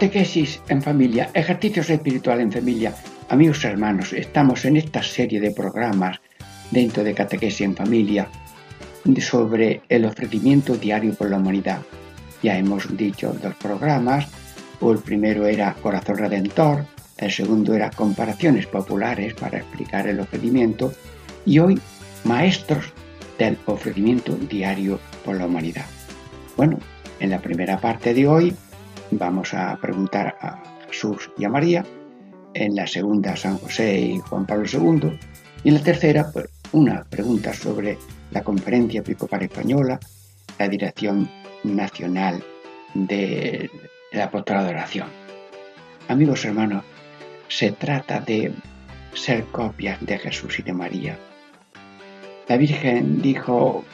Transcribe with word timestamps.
Catequesis 0.00 0.62
en 0.70 0.80
familia, 0.80 1.28
ejercicios 1.34 1.90
espirituales 1.90 2.44
en 2.44 2.52
familia. 2.52 2.94
Amigos 3.28 3.62
hermanos, 3.66 4.14
estamos 4.14 4.64
en 4.64 4.78
esta 4.78 5.02
serie 5.02 5.38
de 5.38 5.50
programas 5.50 6.18
dentro 6.70 7.04
de 7.04 7.12
Catequesis 7.12 7.60
en 7.60 7.76
familia 7.76 8.26
sobre 9.20 9.82
el 9.90 10.06
ofrecimiento 10.06 10.74
diario 10.78 11.12
por 11.12 11.28
la 11.28 11.36
humanidad. 11.36 11.82
Ya 12.42 12.56
hemos 12.56 12.96
dicho 12.96 13.36
dos 13.42 13.54
programas, 13.56 14.26
el 14.80 14.98
primero 15.00 15.44
era 15.44 15.74
Corazón 15.74 16.16
Redentor, 16.16 16.86
el 17.18 17.30
segundo 17.30 17.74
era 17.74 17.90
Comparaciones 17.90 18.66
Populares 18.68 19.34
para 19.34 19.58
explicar 19.58 20.08
el 20.08 20.20
ofrecimiento 20.20 20.94
y 21.44 21.58
hoy 21.58 21.78
Maestros 22.24 22.86
del 23.38 23.58
ofrecimiento 23.66 24.34
diario 24.34 24.98
por 25.26 25.36
la 25.36 25.44
humanidad. 25.44 25.84
Bueno, 26.56 26.78
en 27.18 27.28
la 27.28 27.38
primera 27.40 27.78
parte 27.78 28.14
de 28.14 28.26
hoy 28.26 28.56
vamos 29.12 29.54
a 29.54 29.76
preguntar 29.76 30.36
a 30.40 30.62
Jesús 30.88 31.30
y 31.38 31.44
a 31.44 31.48
María, 31.48 31.84
en 32.54 32.74
la 32.74 32.86
segunda 32.86 33.36
San 33.36 33.58
José 33.58 34.00
y 34.00 34.18
Juan 34.18 34.46
Pablo 34.46 34.66
II, 34.72 35.18
y 35.62 35.68
en 35.68 35.74
la 35.74 35.82
tercera 35.82 36.30
pues, 36.32 36.48
una 36.72 37.04
pregunta 37.04 37.52
sobre 37.52 37.98
la 38.30 38.42
Conferencia 38.42 39.00
Episcopal 39.00 39.42
Española, 39.42 39.98
la 40.58 40.68
Dirección 40.68 41.28
nacional 41.64 42.42
de 42.94 43.70
la 44.12 44.24
apostolado 44.24 44.66
de 44.66 44.72
oración. 44.72 45.08
Amigos 46.08 46.44
hermanos, 46.44 46.84
se 47.48 47.72
trata 47.72 48.20
de 48.20 48.52
ser 49.14 49.44
copias 49.46 49.98
de 50.04 50.18
Jesús 50.18 50.58
y 50.58 50.62
de 50.62 50.72
María. 50.72 51.18
La 52.48 52.56
Virgen 52.56 53.22
dijo, 53.22 53.84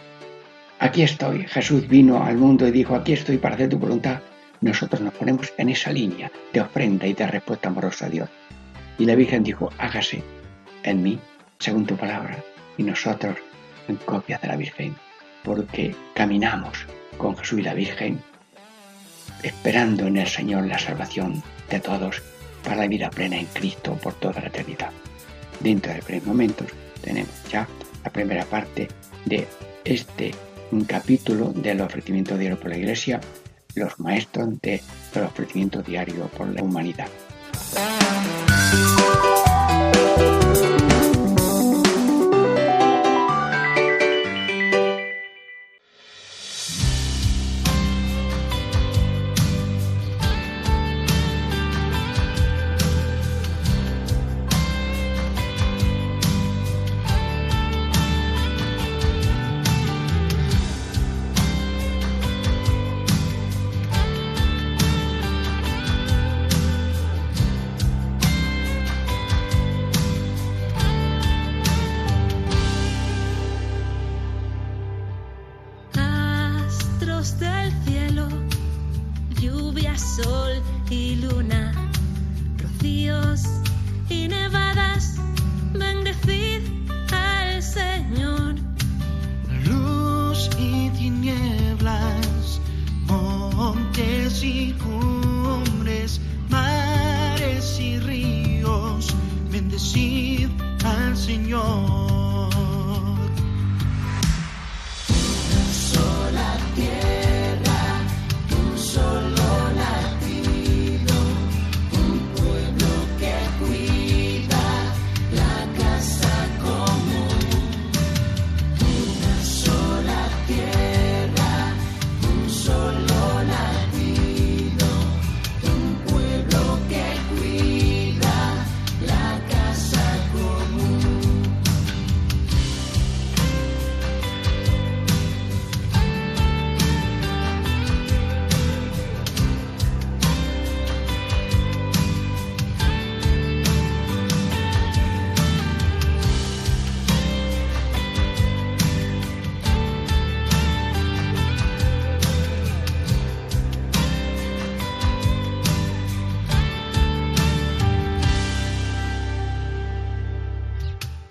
aquí 0.79 1.03
estoy. 1.03 1.47
Jesús 1.47 1.89
vino 1.89 2.23
al 2.23 2.37
mundo 2.37 2.67
y 2.67 2.71
dijo, 2.71 2.95
aquí 2.95 3.13
estoy 3.13 3.39
para 3.39 3.55
hacer 3.55 3.69
tu 3.69 3.79
voluntad. 3.79 4.21
Nosotros 4.67 5.01
nos 5.01 5.15
ponemos 5.15 5.53
en 5.59 5.69
esa 5.69 5.93
línea 5.93 6.29
de 6.53 6.61
ofrenda 6.61 7.07
y 7.07 7.15
de 7.15 7.25
respuesta 7.29 7.69
amorosa 7.69 8.07
a 8.07 8.09
Dios. 8.09 8.29
Y 8.99 9.05
la 9.05 9.15
Virgen 9.15 9.45
dijo, 9.45 9.71
hágase 9.79 10.25
en 10.83 11.05
mí, 11.05 11.21
según 11.61 11.87
tu 11.87 11.97
palabra. 11.97 12.43
Y 12.77 12.83
nosotros 12.83 13.37
en 13.87 13.95
copias 13.95 14.43
de 14.43 14.49
la 14.49 14.57
Virgen, 14.57 14.97
porque 15.45 15.95
caminamos 16.17 16.85
con 17.17 17.37
Jesús 17.37 17.61
y 17.61 17.63
la 17.63 17.75
Virgen, 17.75 18.21
esperando 19.45 20.09
en 20.09 20.17
el 20.17 20.27
Señor 20.27 20.67
la 20.67 20.81
salvación 20.81 21.45
de 21.71 21.79
todos 21.79 22.21
para 22.65 22.75
la 22.75 22.89
vida 22.89 23.09
plena 23.09 23.39
en 23.39 23.47
Cristo 23.47 23.97
por 24.03 24.15
toda 24.15 24.41
la 24.41 24.49
eternidad. 24.49 24.91
Dentro 25.61 25.93
de 25.93 26.01
breves 26.01 26.27
momentos 26.27 26.67
tenemos 27.03 27.31
ya 27.49 27.69
la 28.03 28.11
primera 28.11 28.45
parte 28.45 28.89
de 29.27 29.47
este 29.85 30.33
capítulo 30.89 31.53
del 31.53 31.83
ofrecimiento 31.83 32.37
diario 32.37 32.59
por 32.59 32.71
la 32.71 32.79
Iglesia, 32.79 33.21
los 33.77 33.99
maestros 34.01 34.61
del 34.61 34.81
ofrecimiento 35.25 35.83
diario 35.83 36.27
por 36.37 36.49
la 36.49 36.63
humanidad. 36.63 37.09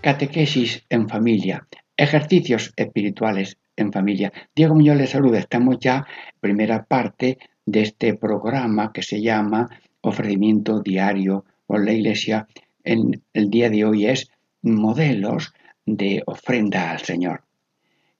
Catequesis 0.05 0.85
en 0.87 1.09
familia, 1.09 1.67
ejercicios 1.97 2.71
espirituales 2.75 3.57
en 3.75 3.91
familia. 3.91 4.31
Diego 4.55 4.75
Muñoz 4.75 4.97
les 4.97 5.09
saluda. 5.09 5.39
Estamos 5.39 5.79
ya 5.79 6.05
en 6.27 6.39
primera 6.39 6.83
parte 6.85 7.39
de 7.65 7.81
este 7.81 8.13
programa 8.13 8.93
que 8.93 9.01
se 9.01 9.19
llama 9.19 9.67
Ofrecimiento 10.01 10.79
Diario 10.79 11.45
por 11.65 11.83
la 11.83 11.91
Iglesia. 11.91 12.47
En 12.83 13.19
el 13.33 13.49
día 13.49 13.71
de 13.71 13.83
hoy 13.83 14.05
es 14.05 14.29
modelos 14.61 15.55
de 15.87 16.21
ofrenda 16.27 16.91
al 16.91 16.99
Señor. 16.99 17.41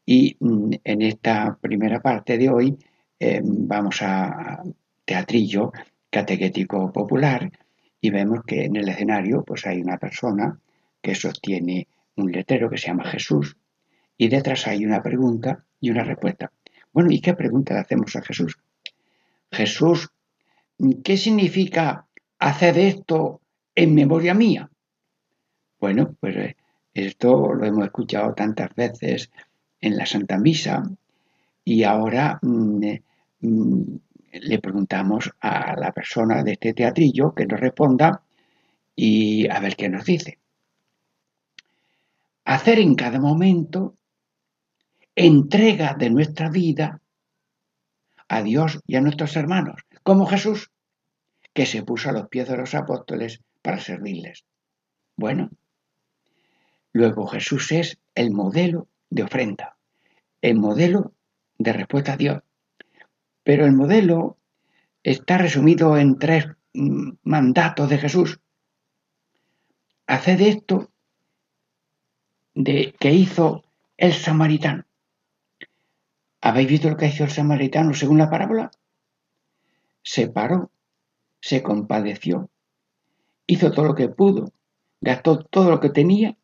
Y 0.08 0.38
mm, 0.40 0.72
en 0.84 1.02
esta 1.04 1.56
primera 1.62 2.00
parte 2.00 2.40
de 2.40 2.50
hoy 2.50 2.80
eh, 3.20 3.42
vamos 3.44 4.02
a 4.02 4.64
teatrillo 5.06 5.72
catequético 6.10 6.92
popular 6.92 7.52
y 8.02 8.10
vemos 8.10 8.44
que 8.44 8.66
en 8.66 8.76
el 8.76 8.90
escenario 8.90 9.44
pues 9.44 9.68
hay 9.68 9.82
una 9.82 10.00
persona 10.00 10.60
que 11.06 11.14
sostiene 11.14 11.88
un 12.16 12.32
letrero 12.32 12.68
que 12.68 12.80
se 12.80 12.88
llama 12.88 13.04
Jesús 13.04 13.56
y 14.18 14.28
detrás 14.28 14.66
hay 14.66 14.84
una 14.84 15.04
pregunta 15.04 15.64
y 15.80 15.92
una 15.92 16.04
respuesta. 16.04 16.52
Bueno, 16.92 17.12
¿y 17.12 17.22
qué 17.22 17.36
pregunta 17.36 17.76
le 17.76 17.82
hacemos 17.82 18.16
a 18.16 18.24
Jesús? 18.24 18.58
Jesús, 19.52 20.10
¿qué 21.04 21.16
significa 21.16 22.08
hacer 22.40 22.80
esto 22.80 23.40
en 23.76 23.94
memoria 23.94 24.34
mía? 24.34 24.72
Bueno, 25.80 26.16
pues 26.20 26.36
eh, 26.38 26.56
esto 26.92 27.54
lo 27.54 27.64
hemos 27.68 27.86
escuchado 27.86 28.34
tantas 28.34 28.74
veces 28.74 29.30
en 29.80 29.98
la 29.98 30.08
Santa 30.08 30.40
Misa 30.40 30.82
y 31.64 31.84
ahora 31.84 32.40
mm, 32.42 32.84
eh, 32.84 33.04
mm, 33.42 33.84
le 34.32 34.58
preguntamos 34.58 35.30
a 35.40 35.76
la 35.80 35.92
persona 35.92 36.42
de 36.42 36.54
este 36.54 36.74
teatrillo 36.74 37.36
que 37.36 37.46
nos 37.46 37.60
responda 37.60 38.24
y 38.96 39.48
a 39.48 39.60
ver 39.60 39.76
qué 39.76 39.88
nos 39.88 40.04
dice. 40.06 40.40
Hacer 42.46 42.78
en 42.78 42.94
cada 42.94 43.20
momento 43.20 43.98
entrega 45.16 45.96
de 45.96 46.12
nuestra 46.12 46.50
vida 46.50 47.02
a 48.28 48.44
Dios 48.44 48.80
y 48.86 48.96
a 48.96 49.02
nuestros 49.02 49.36
hermanos, 49.36 49.82
como 50.04 50.28
Jesús, 50.28 50.72
que 51.54 51.66
se 51.66 51.84
puso 51.84 52.10
a 52.10 52.14
los 52.14 52.28
pies 52.28 52.48
de 52.48 52.58
los 52.58 52.76
apóstoles 52.76 53.42
para 53.64 53.80
servirles. 53.80 54.46
Bueno, 55.16 55.50
luego 56.94 57.26
Jesús 57.28 57.72
es 57.72 57.98
el 58.14 58.32
modelo 58.32 58.90
de 59.10 59.24
ofrenda, 59.24 59.78
el 60.42 60.60
modelo 60.60 61.14
de 61.58 61.74
respuesta 61.74 62.14
a 62.14 62.18
Dios. 62.18 62.44
Pero 63.44 63.66
el 63.66 63.72
modelo 63.72 64.38
está 65.02 65.38
resumido 65.38 65.98
en 65.98 66.20
tres 66.20 66.46
mm, 66.74 67.12
mandatos 67.24 67.90
de 67.90 67.98
Jesús. 67.98 68.40
Haced 70.08 70.42
esto 70.42 70.92
de 72.56 72.96
que 73.00 73.14
hizo 73.14 73.64
el 73.98 74.14
samaritano. 74.14 74.86
¿Habéis 76.42 76.70
visto 76.70 76.90
lo 76.90 76.98
que 76.98 77.08
hizo 77.08 77.26
el 77.26 77.32
samaritano 77.32 77.94
según 77.94 78.18
la 78.18 78.30
parábola? 78.30 78.72
Se 80.02 80.30
paró, 80.30 80.72
se 81.42 81.62
compadeció, 81.62 82.50
hizo 83.46 83.72
todo 83.72 83.86
lo 83.86 83.96
que 83.96 84.10
pudo, 84.10 84.52
gastó 85.02 85.40
todo 85.40 85.70
lo 85.70 85.80
que 85.80 85.90
tenía 85.90 86.38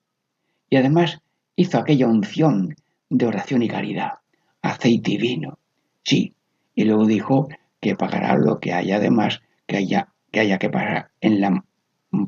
y 0.69 0.77
además 0.77 1.21
hizo 1.55 1.77
aquella 1.77 2.07
unción 2.07 2.75
de 3.09 3.25
oración 3.25 3.61
y 3.63 3.67
caridad, 3.67 4.19
aceite 4.61 5.11
y 5.11 5.17
vino. 5.17 5.59
Sí, 6.03 6.35
y 6.75 6.83
luego 6.85 7.05
dijo 7.05 7.47
que 7.79 7.95
pagará 7.95 8.35
lo 8.37 8.59
que 8.59 8.73
haya 8.73 8.97
además 8.97 9.41
que 9.67 9.77
haya 9.77 10.13
que, 10.31 10.39
haya 10.39 10.57
que 10.57 10.69
pagar 10.69 11.11
en 11.19 11.41
la 11.41 11.63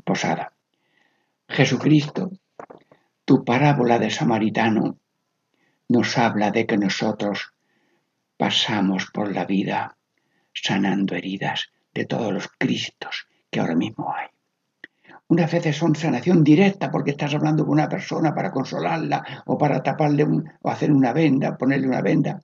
posada. 0.04 0.52
Jesucristo, 1.48 2.30
tu 3.24 3.44
parábola 3.44 3.98
de 3.98 4.10
samaritano 4.10 4.98
nos 5.88 6.18
habla 6.18 6.50
de 6.50 6.66
que 6.66 6.76
nosotros 6.76 7.52
pasamos 8.36 9.06
por 9.12 9.32
la 9.32 9.44
vida 9.44 9.96
sanando 10.52 11.14
heridas 11.14 11.70
de 11.92 12.04
todos 12.04 12.32
los 12.32 12.48
Cristos 12.58 13.26
que 13.50 13.60
ahora 13.60 13.74
mismo 13.74 14.12
hay. 14.14 14.28
Unas 15.28 15.50
veces 15.50 15.76
son 15.76 15.94
sanación 15.94 16.44
directa 16.44 16.90
porque 16.90 17.12
estás 17.12 17.34
hablando 17.34 17.64
con 17.64 17.72
una 17.72 17.88
persona 17.88 18.34
para 18.34 18.50
consolarla 18.50 19.42
o 19.46 19.56
para 19.56 19.82
taparle 19.82 20.26
o 20.60 20.70
hacer 20.70 20.92
una 20.92 21.12
venda, 21.12 21.56
ponerle 21.56 21.88
una 21.88 22.02
venda. 22.02 22.40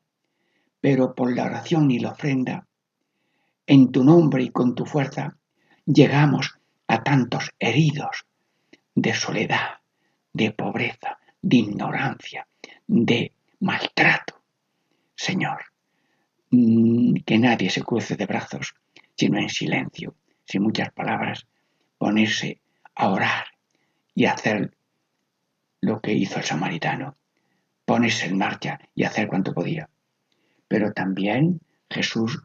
Pero 0.80 1.14
por 1.14 1.34
la 1.34 1.44
oración 1.44 1.90
y 1.90 1.98
la 1.98 2.12
ofrenda, 2.12 2.66
en 3.66 3.92
tu 3.92 4.02
nombre 4.02 4.42
y 4.44 4.50
con 4.50 4.74
tu 4.74 4.86
fuerza, 4.86 5.36
llegamos 5.84 6.58
a 6.86 7.02
tantos 7.02 7.50
heridos 7.58 8.24
de 8.94 9.12
soledad, 9.14 9.79
de 10.32 10.52
pobreza, 10.52 11.18
de 11.42 11.56
ignorancia, 11.56 12.46
de 12.86 13.32
maltrato. 13.60 14.42
Señor, 15.14 15.64
mm, 16.50 17.16
que 17.26 17.38
nadie 17.38 17.70
se 17.70 17.82
cruce 17.82 18.16
de 18.16 18.26
brazos, 18.26 18.74
sino 19.16 19.38
en 19.38 19.48
silencio, 19.48 20.14
sin 20.44 20.62
muchas 20.62 20.90
palabras, 20.92 21.46
ponerse 21.98 22.60
a 22.94 23.08
orar 23.08 23.44
y 24.14 24.24
hacer 24.24 24.74
lo 25.80 26.00
que 26.00 26.12
hizo 26.12 26.38
el 26.38 26.44
samaritano, 26.44 27.16
ponerse 27.84 28.26
en 28.26 28.38
marcha 28.38 28.80
y 28.94 29.04
hacer 29.04 29.28
cuanto 29.28 29.52
podía. 29.52 29.88
Pero 30.68 30.92
también, 30.92 31.60
Jesús, 31.88 32.42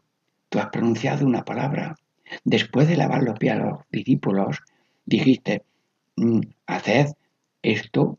tú 0.48 0.58
has 0.58 0.68
pronunciado 0.68 1.26
una 1.26 1.44
palabra. 1.44 1.96
Después 2.44 2.88
de 2.88 2.96
lavar 2.96 3.22
los 3.22 3.38
pies 3.38 3.54
a 3.54 3.58
los 3.58 3.78
discípulos, 3.90 4.62
dijiste, 5.04 5.64
mm, 6.16 6.40
haced 6.66 7.14
esto 7.62 8.18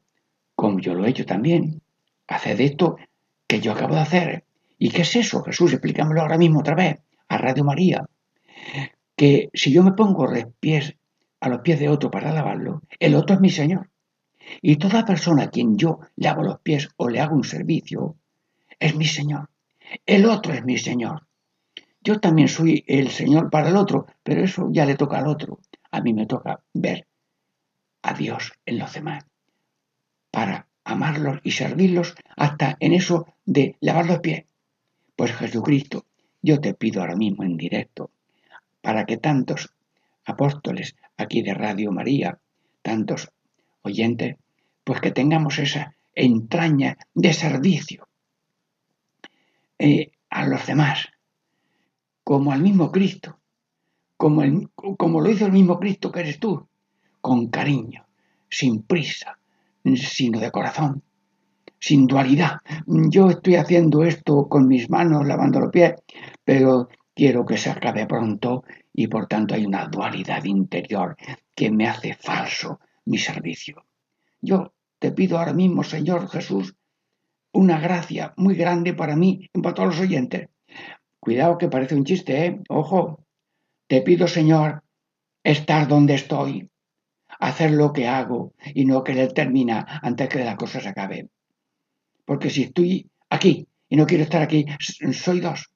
como 0.56 0.80
yo 0.80 0.96
lo 0.96 1.06
he 1.06 1.10
hecho 1.10 1.26
también. 1.26 1.82
Haced 2.28 2.60
esto 2.60 2.98
que 3.46 3.62
yo 3.62 3.72
acabo 3.72 3.96
de 3.96 4.02
hacer. 4.02 4.46
¿Y 4.80 4.90
qué 4.90 5.04
es 5.04 5.16
eso, 5.16 5.44
Jesús? 5.44 5.72
Explícamelo 5.72 6.22
ahora 6.22 6.38
mismo 6.38 6.60
otra 6.60 6.76
vez, 6.76 7.00
a 7.28 7.38
Radio 7.38 7.64
María. 7.64 8.06
Que 9.16 9.50
si 9.54 9.72
yo 9.72 9.84
me 9.84 9.94
pongo 9.94 10.26
los 10.26 10.46
pies 10.60 10.96
a 11.40 11.50
los 11.50 11.62
pies 11.62 11.80
de 11.80 11.90
otro 11.90 12.10
para 12.10 12.34
lavarlo, 12.34 12.82
el 13.00 13.16
otro 13.16 13.36
es 13.36 13.42
mi 13.42 13.52
Señor. 13.52 13.90
Y 14.62 14.78
toda 14.78 15.06
persona 15.06 15.44
a 15.44 15.50
quien 15.50 15.78
yo 15.78 16.00
lavo 16.16 16.42
los 16.42 16.60
pies 16.60 16.90
o 16.98 17.10
le 17.10 17.20
hago 17.20 17.36
un 17.36 17.44
servicio, 17.44 18.16
es 18.80 18.96
mi 18.96 19.06
Señor. 19.06 19.50
El 20.06 20.26
otro 20.26 20.54
es 20.54 20.66
mi 20.66 20.78
Señor. 20.78 21.28
Yo 22.02 22.20
también 22.20 22.48
soy 22.48 22.84
el 22.88 23.10
Señor 23.10 23.50
para 23.50 23.70
el 23.70 23.76
otro, 23.76 24.08
pero 24.24 24.44
eso 24.44 24.70
ya 24.72 24.86
le 24.86 24.96
toca 24.96 25.20
al 25.20 25.28
otro. 25.28 25.60
A 25.92 26.02
mí 26.02 26.14
me 26.14 26.26
toca 26.26 26.62
ver 26.74 27.06
a 28.08 28.14
Dios 28.14 28.54
en 28.66 28.80
los 28.80 28.94
demás, 28.94 29.26
para 30.32 30.68
amarlos 30.86 31.40
y 31.44 31.52
servirlos 31.52 32.16
hasta 32.38 32.78
en 32.80 32.94
eso 32.94 33.28
de 33.46 33.76
lavar 33.82 34.06
los 34.06 34.20
pies. 34.20 34.46
Pues 35.18 35.34
Jesucristo, 35.36 36.06
yo 36.42 36.62
te 36.62 36.74
pido 36.74 37.02
ahora 37.02 37.18
mismo 37.18 37.44
en 37.44 37.58
directo, 37.58 38.12
para 38.82 39.06
que 39.06 39.18
tantos 39.18 39.74
apóstoles 40.24 40.96
aquí 41.18 41.42
de 41.42 41.54
Radio 41.54 41.92
María, 41.92 42.40
tantos 42.82 43.30
oyentes, 43.82 44.38
pues 44.86 45.02
que 45.02 45.12
tengamos 45.12 45.60
esa 45.60 45.94
entraña 46.16 46.98
de 47.14 47.34
servicio 47.34 48.08
eh, 49.80 50.12
a 50.30 50.48
los 50.48 50.66
demás, 50.66 51.10
como 52.24 52.54
al 52.54 52.62
mismo 52.62 52.90
Cristo, 52.90 53.38
como, 54.16 54.44
como 54.76 55.20
lo 55.20 55.30
hizo 55.30 55.46
el 55.46 55.52
mismo 55.52 55.78
Cristo 55.78 56.10
que 56.10 56.22
eres 56.22 56.40
tú, 56.40 56.68
con 57.22 57.48
cariño, 57.48 58.06
sin 58.50 58.84
prisa, 58.84 59.40
sino 59.96 60.40
de 60.40 60.52
corazón, 60.52 61.04
sin 61.80 62.08
dualidad. 62.08 62.58
Yo 62.86 63.30
estoy 63.30 63.56
haciendo 63.56 64.04
esto 64.04 64.48
con 64.48 64.68
mis 64.68 64.90
manos, 64.90 65.26
lavando 65.26 65.60
los 65.60 65.72
pies, 65.72 65.94
pero 66.44 66.90
quiero 67.14 67.46
que 67.46 67.58
se 67.58 67.70
acabe 67.70 68.06
pronto 68.06 68.64
y 68.94 69.08
por 69.08 69.28
tanto 69.28 69.56
hay 69.56 69.66
una 69.66 69.88
dualidad 69.88 70.44
interior 70.46 71.16
que 71.56 71.72
me 71.72 71.88
hace 71.88 72.14
falso 72.14 72.80
mi 73.06 73.18
servicio. 73.18 73.86
Yo 74.42 74.74
te 75.00 75.12
pido 75.12 75.38
ahora 75.38 75.54
mismo, 75.54 75.84
Señor 75.84 76.30
Jesús, 76.30 76.76
una 77.54 77.80
gracia 77.80 78.34
muy 78.38 78.56
grande 78.56 78.94
para 78.94 79.16
mí 79.16 79.50
y 79.54 79.62
para 79.62 79.74
todos 79.74 79.90
los 79.90 80.00
oyentes. 80.02 80.50
Cuidado 81.20 81.58
que 81.58 81.70
parece 81.70 81.96
un 81.96 82.06
chiste, 82.06 82.46
¿eh? 82.46 82.62
Ojo. 82.70 83.24
Te 83.88 84.02
pido, 84.02 84.28
Señor, 84.28 84.84
estar 85.44 85.88
donde 85.88 86.16
estoy, 86.16 86.70
hacer 87.40 87.72
lo 87.72 87.94
que 87.94 88.08
hago 88.08 88.54
y 88.74 88.86
no 88.86 89.04
querer 89.04 89.34
terminar 89.34 89.86
antes 90.02 90.30
que 90.30 90.44
la 90.44 90.56
cosa 90.56 90.80
se 90.82 90.90
acabe. 90.90 91.30
Porque 92.26 92.50
si 92.50 92.64
estoy 92.64 93.10
aquí 93.30 93.68
y 93.90 93.96
no 93.96 94.06
quiero 94.06 94.24
estar 94.24 94.42
aquí, 94.42 94.66
soy 95.12 95.40
dos 95.40 95.72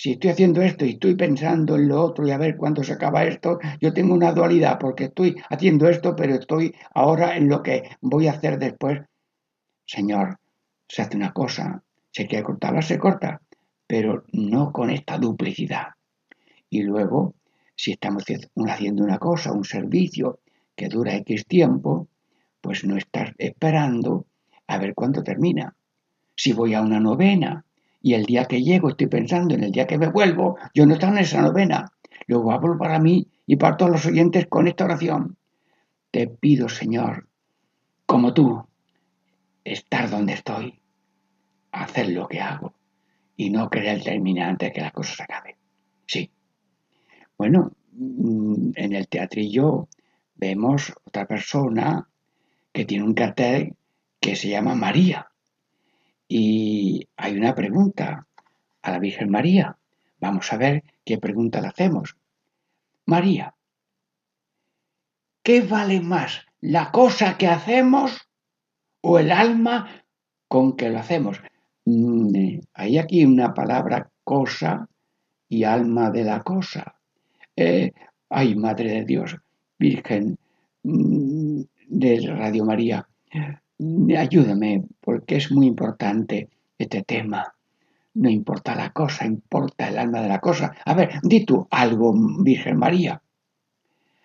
si 0.00 0.12
estoy 0.12 0.30
haciendo 0.30 0.62
esto 0.62 0.84
y 0.84 0.90
estoy 0.90 1.16
pensando 1.16 1.74
en 1.74 1.88
lo 1.88 2.00
otro 2.00 2.24
y 2.24 2.30
a 2.30 2.38
ver 2.38 2.56
cuándo 2.56 2.84
se 2.84 2.92
acaba 2.92 3.24
esto, 3.24 3.58
yo 3.80 3.92
tengo 3.92 4.14
una 4.14 4.30
dualidad 4.30 4.78
porque 4.78 5.06
estoy 5.06 5.34
haciendo 5.50 5.88
esto, 5.88 6.14
pero 6.14 6.36
estoy 6.36 6.72
ahora 6.94 7.36
en 7.36 7.48
lo 7.48 7.64
que 7.64 7.82
voy 8.00 8.28
a 8.28 8.32
hacer 8.34 8.60
después. 8.60 9.00
Señor, 9.84 10.38
se 10.86 11.02
hace 11.02 11.16
una 11.16 11.32
cosa, 11.32 11.82
se 12.12 12.28
quiere 12.28 12.44
cortarla, 12.44 12.80
se 12.80 12.96
corta, 12.96 13.42
pero 13.88 14.22
no 14.30 14.70
con 14.70 14.90
esta 14.90 15.18
duplicidad. 15.18 15.88
Y 16.70 16.82
luego, 16.82 17.34
si 17.74 17.90
estamos 17.90 18.22
haciendo 18.68 19.02
una 19.02 19.18
cosa, 19.18 19.50
un 19.50 19.64
servicio 19.64 20.38
que 20.78 20.88
dura 20.88 21.16
X 21.16 21.44
tiempo, 21.46 22.08
pues 22.60 22.84
no 22.84 22.96
estar 22.96 23.34
esperando 23.36 24.26
a 24.68 24.78
ver 24.78 24.94
cuándo 24.94 25.24
termina. 25.24 25.74
Si 26.36 26.52
voy 26.52 26.74
a 26.74 26.80
una 26.82 27.00
novena 27.00 27.64
y 28.00 28.14
el 28.14 28.24
día 28.24 28.44
que 28.44 28.62
llego 28.62 28.90
estoy 28.90 29.08
pensando 29.08 29.56
en 29.56 29.64
el 29.64 29.72
día 29.72 29.88
que 29.88 29.98
me 29.98 30.08
vuelvo, 30.08 30.56
yo 30.72 30.86
no 30.86 30.94
estoy 30.94 31.08
en 31.10 31.18
esa 31.18 31.42
novena. 31.42 31.92
Luego 32.28 32.52
hablo 32.52 32.78
para 32.78 33.00
mí 33.00 33.26
y 33.44 33.56
para 33.56 33.76
todos 33.76 33.90
los 33.90 34.06
oyentes 34.06 34.46
con 34.46 34.68
esta 34.68 34.84
oración. 34.84 35.36
Te 36.12 36.28
pido, 36.28 36.68
Señor, 36.68 37.26
como 38.06 38.32
tú, 38.32 38.64
estar 39.64 40.08
donde 40.08 40.34
estoy, 40.34 40.80
hacer 41.72 42.10
lo 42.10 42.28
que 42.28 42.40
hago 42.40 42.72
y 43.36 43.50
no 43.50 43.68
querer 43.68 44.00
terminar 44.04 44.50
antes 44.50 44.68
de 44.68 44.72
que 44.74 44.80
las 44.80 44.92
cosas 44.92 45.20
acaben. 45.22 45.56
Sí. 46.06 46.30
Bueno, 47.36 47.72
mm, 47.92 48.70
en 48.76 48.92
el 48.92 49.08
teatrillo 49.08 49.88
vemos 50.38 50.92
otra 51.04 51.26
persona 51.26 52.08
que 52.72 52.84
tiene 52.84 53.04
un 53.04 53.14
cartel 53.14 53.76
que 54.20 54.36
se 54.36 54.48
llama 54.48 54.74
María. 54.74 55.30
Y 56.28 57.08
hay 57.16 57.36
una 57.36 57.54
pregunta 57.54 58.26
a 58.82 58.90
la 58.90 58.98
Virgen 58.98 59.30
María. 59.30 59.76
Vamos 60.20 60.52
a 60.52 60.56
ver 60.56 60.84
qué 61.04 61.18
pregunta 61.18 61.60
le 61.60 61.68
hacemos. 61.68 62.16
María, 63.06 63.54
¿qué 65.42 65.60
vale 65.62 66.00
más, 66.00 66.46
la 66.60 66.90
cosa 66.90 67.38
que 67.38 67.46
hacemos 67.46 68.28
o 69.00 69.18
el 69.18 69.32
alma 69.32 70.04
con 70.46 70.76
que 70.76 70.90
lo 70.90 70.98
hacemos? 70.98 71.40
Mm, 71.84 72.58
hay 72.74 72.98
aquí 72.98 73.24
una 73.24 73.54
palabra 73.54 74.10
cosa 74.24 74.88
y 75.48 75.64
alma 75.64 76.10
de 76.10 76.24
la 76.24 76.42
cosa. 76.42 76.96
Eh, 77.56 77.92
ay, 78.28 78.54
Madre 78.54 78.90
de 78.92 79.04
Dios, 79.04 79.36
Virgen 79.78 80.38
mm, 80.82 81.60
de 81.88 82.20
Radio 82.26 82.64
María, 82.64 83.08
ayúdame 84.16 84.84
porque 85.00 85.36
es 85.36 85.50
muy 85.50 85.66
importante 85.66 86.48
este 86.78 87.02
tema. 87.02 87.54
No 88.14 88.28
importa 88.28 88.74
la 88.74 88.90
cosa, 88.92 89.26
importa 89.26 89.88
el 89.88 89.98
alma 89.98 90.20
de 90.20 90.28
la 90.28 90.40
cosa. 90.40 90.74
A 90.84 90.94
ver, 90.94 91.20
di 91.22 91.44
tú 91.44 91.66
algo, 91.70 92.12
Virgen 92.42 92.76
María. 92.76 93.22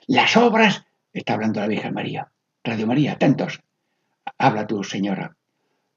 Las 0.08 0.36
obras, 0.36 0.86
está 1.14 1.34
hablando 1.34 1.60
la 1.60 1.68
Virgen 1.68 1.94
María. 1.94 2.32
Radio 2.64 2.88
María, 2.88 3.14
atentos. 3.14 3.62
Habla 4.38 4.66
tú, 4.66 4.84
señora. 4.84 5.36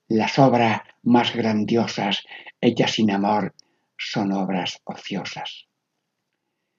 Las 0.09 0.39
obras 0.39 0.83
más 1.03 1.35
grandiosas, 1.35 2.25
hechas 2.61 2.93
sin 2.93 3.11
amor, 3.11 3.55
son 3.97 4.33
obras 4.33 4.81
ociosas. 4.85 5.67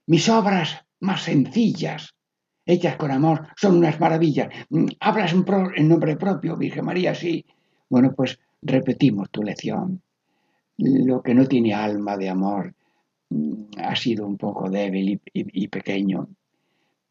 Mis 0.06 0.30
obras 0.30 0.86
más 1.00 1.24
sencillas, 1.24 2.14
hechas 2.68 2.98
con 2.98 3.12
amor, 3.12 3.48
son 3.56 3.78
unas 3.78 4.00
maravillas. 4.00 4.50
Mm, 4.70 4.88
hablas 5.00 5.34
en, 5.34 5.88
nombre 5.88 6.16
propio, 6.18 6.56
Virgen 6.56 6.86
María, 6.86 7.16
sí. 7.16 7.46
Bueno, 7.90 8.14
pues 8.16 8.40
repetimos 8.62 9.30
tu 9.32 9.42
lección. 9.42 10.02
Lo 10.78 11.24
que 11.24 11.34
no 11.34 11.48
tiene 11.48 11.74
alma 11.74 12.18
de 12.18 12.30
amor 12.30 12.76
mm, 13.30 13.80
ha 13.80 13.96
sido 13.96 14.28
un 14.28 14.38
poco 14.38 14.70
débil 14.70 15.20
y 15.34 15.68
pequeño, 15.70 16.28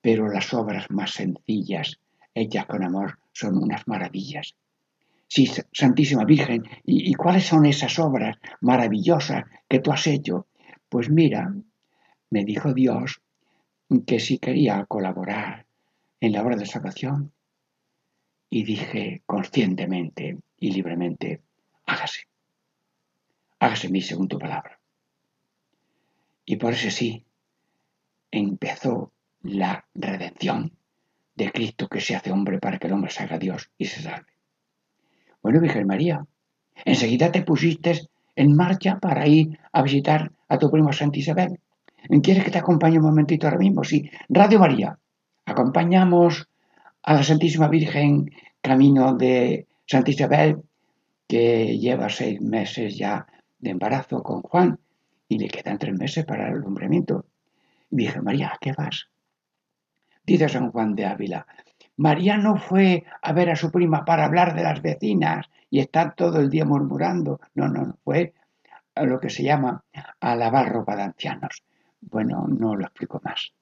pero 0.00 0.28
las 0.28 0.54
obras 0.54 0.90
más 0.90 1.10
sencillas, 1.12 1.98
hechas 2.34 2.66
con 2.66 2.84
amor, 2.84 3.18
son 3.32 3.58
unas 3.58 3.88
maravillas. 3.88 4.54
Sí, 5.28 5.50
Santísima 5.72 6.24
Virgen, 6.24 6.62
¿y, 6.84 7.12
cuáles 7.14 7.46
son 7.46 7.66
esas 7.66 7.98
obras 7.98 8.36
maravillosas 8.60 9.44
que 9.68 9.80
tú 9.80 9.90
has 9.90 10.06
hecho? 10.06 10.46
Pues 10.88 11.10
mira, 11.10 11.52
me 12.30 12.44
dijo 12.44 12.72
Dios 12.72 13.20
que 14.06 14.20
si 14.20 14.38
quería 14.38 14.84
colaborar 14.86 15.66
en 16.20 16.32
la 16.32 16.42
obra 16.42 16.56
de 16.56 16.66
salvación. 16.66 17.32
Y 18.48 18.64
dije 18.64 19.22
conscientemente 19.26 20.38
y 20.58 20.70
libremente, 20.70 21.42
hágase. 21.84 22.28
Hágase 23.58 23.88
mi 23.88 24.00
según 24.00 24.28
tu 24.28 24.38
palabra. 24.38 24.78
Y 26.44 26.56
por 26.56 26.72
eso 26.72 26.90
sí, 26.90 27.24
empezó 28.30 29.12
la 29.42 29.84
redención 29.94 30.72
de 31.34 31.50
Cristo 31.52 31.88
que 31.88 32.00
se 32.00 32.14
hace 32.14 32.32
hombre 32.32 32.58
para 32.58 32.78
que 32.78 32.86
el 32.86 32.92
hombre 32.92 33.10
salga 33.10 33.36
a 33.36 33.38
Dios 33.38 33.70
y 33.76 33.86
se 33.86 34.02
salve. 34.02 34.32
Bueno, 35.42 35.60
Virgen 35.60 35.86
María, 35.86 36.26
enseguida 36.84 37.30
te 37.30 37.42
pusiste 37.42 38.08
en 38.36 38.54
marcha 38.54 38.98
para 38.98 39.26
ir 39.26 39.58
a 39.72 39.82
visitar 39.82 40.32
a 40.48 40.58
tu 40.58 40.70
prima 40.70 40.92
Santa 40.92 41.18
Isabel. 41.18 41.60
¿Quieres 42.22 42.44
que 42.44 42.50
te 42.50 42.58
acompañe 42.58 42.98
un 42.98 43.04
momentito 43.04 43.46
ahora 43.46 43.58
mismo? 43.58 43.82
Sí, 43.82 44.10
Radio 44.28 44.58
María. 44.60 44.98
Acompañamos 45.44 46.48
a 47.02 47.14
la 47.14 47.22
Santísima 47.22 47.68
Virgen 47.68 48.30
camino 48.60 49.14
de 49.14 49.66
Santa 49.86 50.10
Isabel, 50.10 50.62
que 51.28 51.78
lleva 51.78 52.08
seis 52.08 52.40
meses 52.40 52.96
ya 52.96 53.26
de 53.58 53.70
embarazo 53.70 54.22
con 54.22 54.42
Juan 54.42 54.78
y 55.28 55.38
le 55.38 55.48
quedan 55.48 55.78
tres 55.78 55.98
meses 55.98 56.24
para 56.24 56.48
el 56.48 56.54
alumbramiento. 56.54 57.26
Virgen 57.90 58.24
María, 58.24 58.48
¿a 58.48 58.58
qué 58.60 58.72
vas? 58.72 59.08
Dice 60.24 60.48
San 60.48 60.70
Juan 60.70 60.94
de 60.94 61.06
Ávila, 61.06 61.46
María 61.96 62.36
no 62.36 62.56
fue 62.56 63.04
a 63.22 63.32
ver 63.32 63.50
a 63.50 63.56
su 63.56 63.70
prima 63.70 64.04
para 64.04 64.26
hablar 64.26 64.54
de 64.54 64.62
las 64.62 64.82
vecinas 64.82 65.46
y 65.70 65.80
estar 65.80 66.14
todo 66.14 66.40
el 66.40 66.50
día 66.50 66.64
murmurando. 66.64 67.40
No, 67.54 67.68
no, 67.68 67.82
no, 67.82 67.98
fue 68.04 68.34
a 68.94 69.04
lo 69.04 69.18
que 69.18 69.30
se 69.30 69.42
llama 69.42 69.84
a 70.20 70.36
lavar 70.36 70.72
ropa 70.72 70.96
de 70.96 71.02
ancianos. 71.02 71.62
Bueno, 72.08 72.46
no 72.46 72.76
lo 72.76 72.84
explico 72.84 73.20
más. 73.24 73.52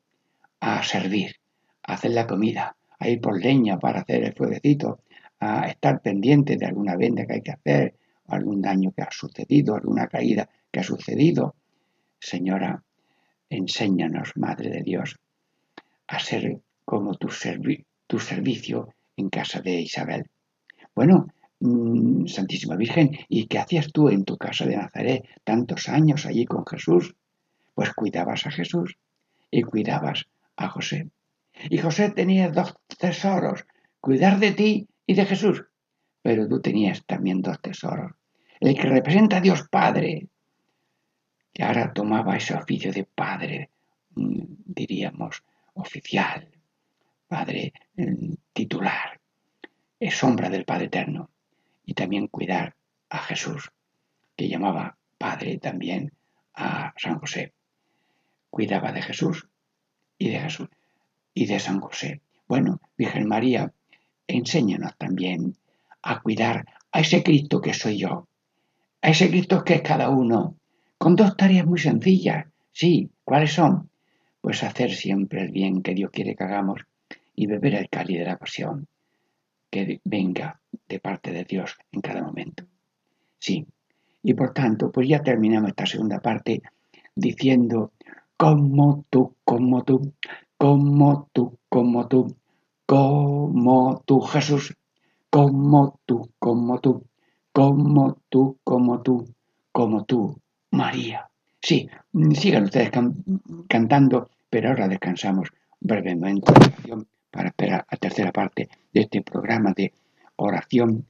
A 0.61 0.83
servir, 0.83 1.37
a 1.83 1.95
hacer 1.95 2.13
la 2.13 2.27
comida, 2.27 2.77
a 2.99 3.09
ir 3.09 3.21
por 3.21 3.41
leña 3.43 3.79
para 3.79 4.01
hacer 4.01 4.23
el 4.23 4.35
fueguecito, 4.35 5.01
a 5.41 5.67
estar 5.69 6.01
pendiente 6.01 6.57
de 6.57 6.67
alguna 6.67 6.97
venda 6.97 7.27
que 7.27 7.35
hay 7.35 7.43
que 7.43 7.53
hacer, 7.53 7.95
algún 8.29 8.61
daño 8.61 8.93
que 8.93 9.03
ha 9.03 9.11
sucedido, 9.11 9.77
alguna 9.77 10.09
caída 10.09 10.49
que 10.71 10.81
ha 10.81 10.83
sucedido. 10.83 11.55
Señora, 12.19 12.83
enséñanos, 13.49 14.37
Madre 14.37 14.71
de 14.71 14.83
Dios, 14.83 15.19
a 16.07 16.19
ser 16.19 16.61
como 16.85 17.15
tu 17.15 17.31
servicio 17.31 18.95
en 19.17 19.31
casa 19.31 19.61
de 19.61 19.81
Isabel. 19.81 20.27
Bueno, 20.95 21.29
mm, 21.61 22.27
Santísima 22.27 22.77
Virgen, 22.77 23.11
¿y 23.29 23.47
qué 23.47 23.59
hacías 23.59 23.91
tú 23.93 24.11
en 24.11 24.25
tu 24.25 24.37
casa 24.37 24.67
de 24.67 24.77
Nazaret 24.77 25.25
tantos 25.45 25.89
años 25.89 26.27
allí 26.27 26.45
con 26.45 26.67
Jesús? 26.67 27.15
Pues 27.75 27.93
cuidabas 27.93 28.47
a 28.47 28.51
Jesús 28.51 28.97
y 29.51 29.63
cuidabas 29.63 30.27
a 30.57 30.69
José. 30.69 31.11
Y 31.71 31.79
José 31.79 32.11
tenía 32.11 32.51
dos 32.51 32.75
tesoros, 32.99 33.67
cuidar 34.01 34.39
de 34.39 34.53
ti 34.53 34.89
y 35.07 35.15
de 35.15 35.27
Jesús. 35.27 35.65
Pero 36.23 36.49
tú 36.49 36.61
tenías 36.61 37.05
también 37.07 37.43
dos 37.43 37.61
tesoros. 37.61 38.13
El 38.61 38.75
que 38.75 38.89
representa 38.89 39.39
a 39.39 39.41
Dios 39.41 39.69
Padre, 39.69 40.29
que 41.53 41.63
ahora 41.63 41.93
tomaba 41.93 42.37
ese 42.37 42.55
oficio 42.55 42.93
de 42.93 43.05
Padre, 43.05 43.71
mm, 44.15 44.45
diríamos, 44.65 45.43
oficial, 45.75 46.49
Padre 47.29 47.73
mm, 47.97 48.35
titular, 48.53 49.21
es 50.01 50.17
sombra 50.17 50.49
del 50.49 50.65
Padre 50.65 50.87
Eterno, 50.87 51.31
y 51.85 51.95
también 51.95 52.29
cuidar 52.29 52.75
a 53.11 53.19
Jesús, 53.19 53.71
que 54.37 54.49
llamaba 54.49 54.97
Padre 55.19 55.59
también 55.59 56.13
a 56.55 56.93
San 56.97 57.19
José. 57.19 57.53
Cuidaba 58.55 58.93
de 58.93 59.03
Jesús 59.03 59.49
y 60.17 60.31
de 60.31 60.39
Jesús 60.39 60.69
y 61.35 61.47
de 61.47 61.59
San 61.59 61.81
José. 61.81 62.21
Bueno, 62.47 62.81
Virgen 62.97 63.27
María, 63.27 63.73
enséñanos 64.29 64.97
también 64.97 65.57
a 66.03 66.21
cuidar 66.23 66.65
a 66.93 67.01
ese 67.01 67.25
Cristo 67.25 67.61
que 67.61 67.75
soy 67.75 67.99
yo, 67.99 68.29
a 69.03 69.11
ese 69.11 69.29
Cristo 69.29 69.65
que 69.65 69.75
es 69.75 69.83
cada 69.83 70.09
uno, 70.09 70.55
con 70.99 71.17
dos 71.17 71.37
tareas 71.37 71.67
muy 71.67 71.81
sencillas. 71.81 72.47
Sí, 72.71 73.11
¿cuáles 73.25 73.53
son? 73.53 73.91
Pues 74.41 74.63
hacer 74.63 74.93
siempre 74.93 75.43
el 75.43 75.51
bien 75.51 75.83
que 75.83 75.95
Dios 75.97 76.13
quiere 76.13 76.37
que 76.37 76.45
hagamos 76.45 76.81
y 77.35 77.49
beber 77.49 77.75
el 77.75 77.89
cáliz 77.89 78.21
de 78.21 78.25
la 78.25 78.39
pasión 78.39 78.87
que 79.69 80.01
venga 80.05 80.61
de 80.89 81.01
parte 81.01 81.33
de 81.33 81.43
Dios 81.43 81.77
en 81.91 82.01
cada 82.01 82.23
momento. 82.23 82.65
Sí, 83.37 83.67
y 84.23 84.33
por 84.35 84.55
tanto, 84.55 84.93
pues 84.93 85.09
ya 85.09 85.25
terminamos 85.25 85.71
esta 85.71 85.87
segunda 85.87 86.21
parte 86.21 86.63
diciendo, 87.17 87.93
como 88.37 89.05
tú, 89.11 89.37
como 89.45 89.85
tú, 89.85 90.13
como 90.59 91.29
tú, 91.33 91.59
como 91.69 92.09
tú, 92.09 92.37
como 92.87 94.03
tú, 94.05 94.21
Jesús, 94.21 94.77
como 95.31 96.01
tú, 96.07 96.31
como 96.39 96.81
tú, 96.81 97.05
como 97.53 98.19
tú, 98.29 98.59
como 98.65 99.03
tú, 99.03 99.35
como 99.73 100.05
tú, 100.05 100.41
María. 100.71 101.29
Sí, 101.61 101.89
sigan 102.35 102.65
ustedes 102.65 102.91
cantando, 103.69 104.29
pero 104.51 104.69
ahora 104.71 104.89
descansamos 104.89 105.49
brevemente 105.81 106.53
para 107.31 107.49
esperar 107.49 107.87
a 107.89 107.97
tercera 107.97 108.33
parte 108.33 108.69
de 108.93 109.01
este 109.01 109.23
programa 109.23 109.73
de 109.73 109.93
oración, 110.37 111.07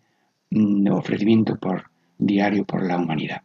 mm, 0.51 0.91
ofrecimiento 0.93 1.57
por 1.57 1.91
diario 2.19 2.65
por 2.65 2.83
la 2.83 2.97
humanidad. 2.97 3.43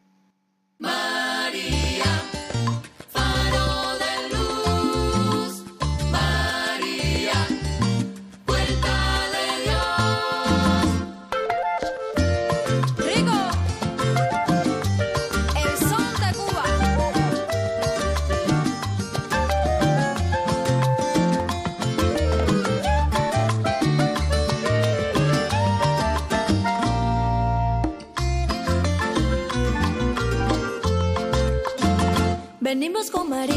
con 33.12 33.30
María. 33.30 33.49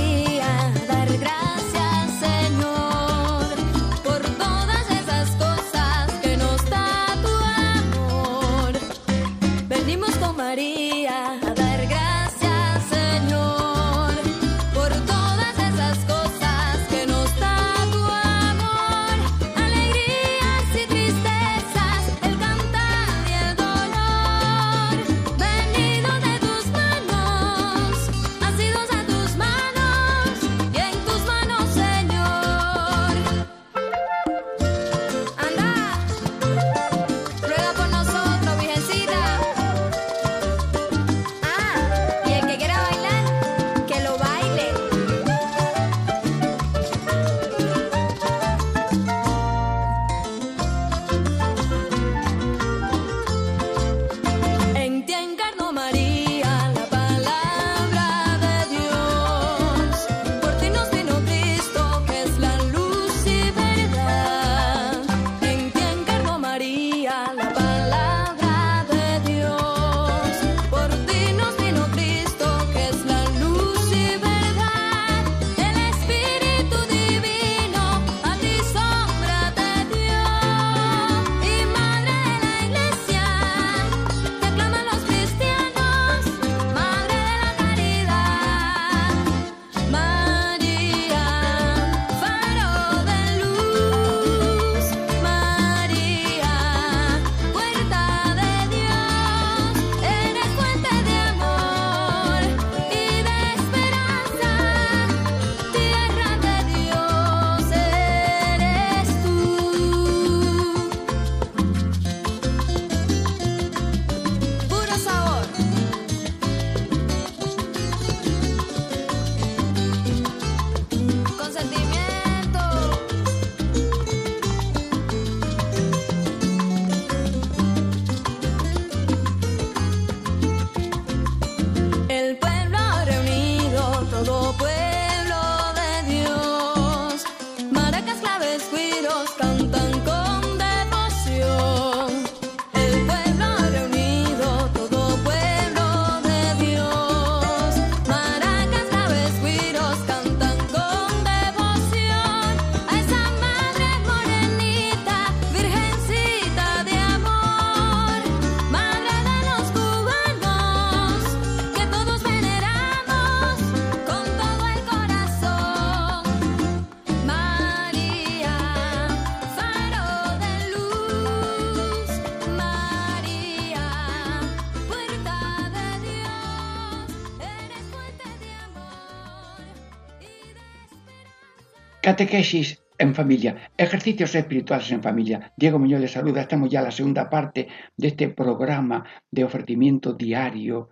Catequesis 182.03 182.83
en 182.99 183.15
familia, 183.15 183.71
ejercicios 183.77 184.35
espirituales 184.35 184.91
en 184.91 185.05
familia. 185.05 185.53
Diego 185.57 185.79
Muñoz 185.79 186.01
les 186.01 186.11
saluda. 186.11 186.41
Estamos 186.41 186.69
ya 186.69 186.81
en 186.81 186.87
la 186.87 186.91
segunda 186.91 187.31
parte 187.31 187.69
de 187.97 188.09
este 188.09 188.29
programa 188.29 189.05
de 189.31 189.45
ofrecimiento 189.45 190.13
diario 190.13 190.89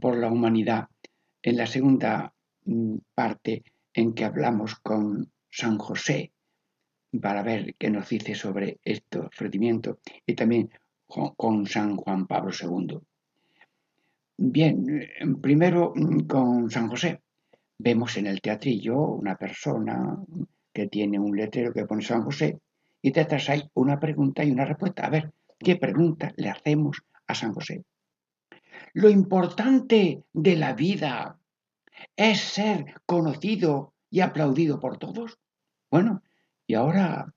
por 0.00 0.16
la 0.16 0.28
humanidad. 0.28 0.88
En 1.42 1.58
la 1.58 1.66
segunda 1.66 2.32
mm, 2.64 2.96
parte 3.14 3.62
en 3.92 4.14
que 4.14 4.24
hablamos 4.24 4.76
con 4.76 5.30
San 5.50 5.76
José 5.76 6.32
para 7.20 7.42
ver 7.42 7.74
qué 7.78 7.90
nos 7.90 8.08
dice 8.08 8.34
sobre 8.34 8.78
este 8.82 9.18
ofrecimiento 9.18 9.98
y 10.24 10.34
también 10.34 10.70
con 11.36 11.66
San 11.66 11.96
Juan 11.96 12.26
Pablo 12.26 12.52
II. 12.58 13.00
Bien, 14.38 15.10
primero 15.42 15.92
mm, 15.94 16.20
con 16.20 16.70
San 16.70 16.88
José. 16.88 17.20
Vemos 17.76 18.16
en 18.16 18.28
el 18.28 18.40
teatrillo 18.40 18.98
una 18.98 19.36
persona 19.36 20.16
que 20.74 20.88
tiene 20.88 21.18
un 21.18 21.36
letrero 21.36 21.72
que 21.72 21.86
pone 21.86 22.02
San 22.02 22.22
José 22.22 22.58
y 23.00 23.12
detrás 23.12 23.48
hay 23.48 23.62
una 23.74 24.00
pregunta 24.00 24.44
y 24.44 24.50
una 24.50 24.64
respuesta. 24.64 25.06
A 25.06 25.10
ver, 25.10 25.32
¿qué 25.58 25.76
pregunta 25.76 26.32
le 26.36 26.50
hacemos 26.50 27.02
a 27.26 27.34
San 27.34 27.54
José? 27.54 27.84
Lo 28.92 29.08
importante 29.08 30.24
de 30.32 30.56
la 30.56 30.72
vida 30.74 31.38
es 32.16 32.40
ser 32.40 33.00
conocido 33.06 33.92
y 34.10 34.20
aplaudido 34.20 34.80
por 34.80 34.98
todos. 34.98 35.38
Bueno, 35.90 36.22
y 36.66 36.74
ahora, 36.74 37.32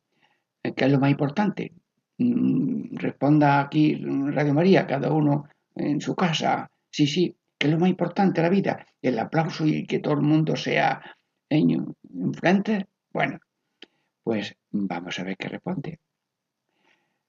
¿qué 0.63 0.85
es 0.85 0.91
lo 0.91 0.99
más 0.99 1.11
importante? 1.11 1.73
Mm, 2.17 2.95
responda 2.95 3.59
aquí 3.59 3.95
Radio 3.95 4.53
María, 4.53 4.87
cada 4.87 5.11
uno 5.11 5.45
en 5.75 6.01
su 6.01 6.15
casa. 6.15 6.71
Sí, 6.89 7.05
sí, 7.05 7.35
¿qué 7.57 7.67
es 7.67 7.73
lo 7.73 7.79
más 7.79 7.89
importante 7.89 8.41
de 8.41 8.47
la 8.47 8.53
vida? 8.53 8.87
El 9.01 9.19
aplauso 9.19 9.65
y 9.65 9.85
que 9.85 9.99
todo 9.99 10.15
el 10.15 10.21
mundo 10.21 10.55
sea 10.55 11.01
influente. 11.49 12.87
Bueno, 13.17 13.39
pues 14.21 14.55
vamos 14.69 15.17
a 15.17 15.23
ver 15.23 15.37
qué 15.37 15.49
responde. 15.49 15.99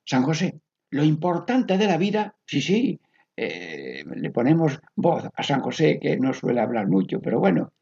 San 0.04 0.22
José, 0.22 0.60
lo 0.90 1.02
importante 1.02 1.78
de 1.78 1.86
la 1.86 1.96
vida, 1.96 2.36
sí, 2.44 2.60
sí, 2.60 3.00
eh, 3.34 4.04
le 4.04 4.30
ponemos 4.30 4.78
voz 4.94 5.24
a 5.34 5.42
San 5.42 5.62
José, 5.62 5.98
que 5.98 6.18
no 6.18 6.34
suele 6.34 6.60
hablar 6.60 6.88
mucho, 6.88 7.22
pero 7.22 7.40
bueno, 7.40 7.72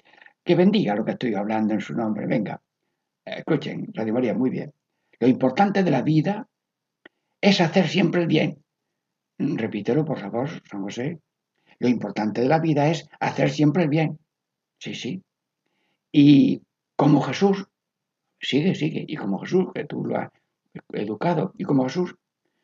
que 0.45 0.55
bendiga 0.55 0.95
lo 0.95 1.05
que 1.05 1.11
estoy 1.11 1.35
hablando 1.35 1.75
en 1.75 1.81
su 1.81 1.95
nombre. 1.95 2.29
Venga, 2.29 2.63
escuchen, 3.25 3.91
Radio 3.93 4.15
María, 4.15 4.35
muy 4.35 4.51
bien. 4.51 4.73
Lo 5.19 5.27
importante 5.27 5.83
de 5.83 5.91
la 5.91 6.03
vida 6.03 6.47
es 7.41 7.61
hacer 7.61 7.89
siempre 7.89 8.21
el 8.23 8.29
bien. 8.29 8.63
Repítelo, 9.37 10.05
por 10.05 10.21
favor, 10.21 10.49
San 10.71 10.83
José. 10.85 11.19
Lo 11.81 11.89
importante 11.89 12.41
de 12.41 12.49
la 12.49 12.61
vida 12.61 12.89
es 12.89 13.09
hacer 13.19 13.51
siempre 13.51 13.83
el 13.83 13.89
bien. 13.89 14.21
Sí, 14.79 14.95
sí. 14.95 15.25
Y 16.13 16.63
como 16.95 17.21
Jesús 17.21 17.67
sigue, 18.41 18.75
sigue. 18.75 19.05
Y 19.07 19.17
como 19.17 19.39
Jesús, 19.39 19.67
que 19.75 19.85
tú 19.85 20.05
lo 20.05 20.19
has 20.19 20.31
educado, 20.93 21.53
y 21.57 21.65
como 21.65 21.85
Jesús, 21.85 22.15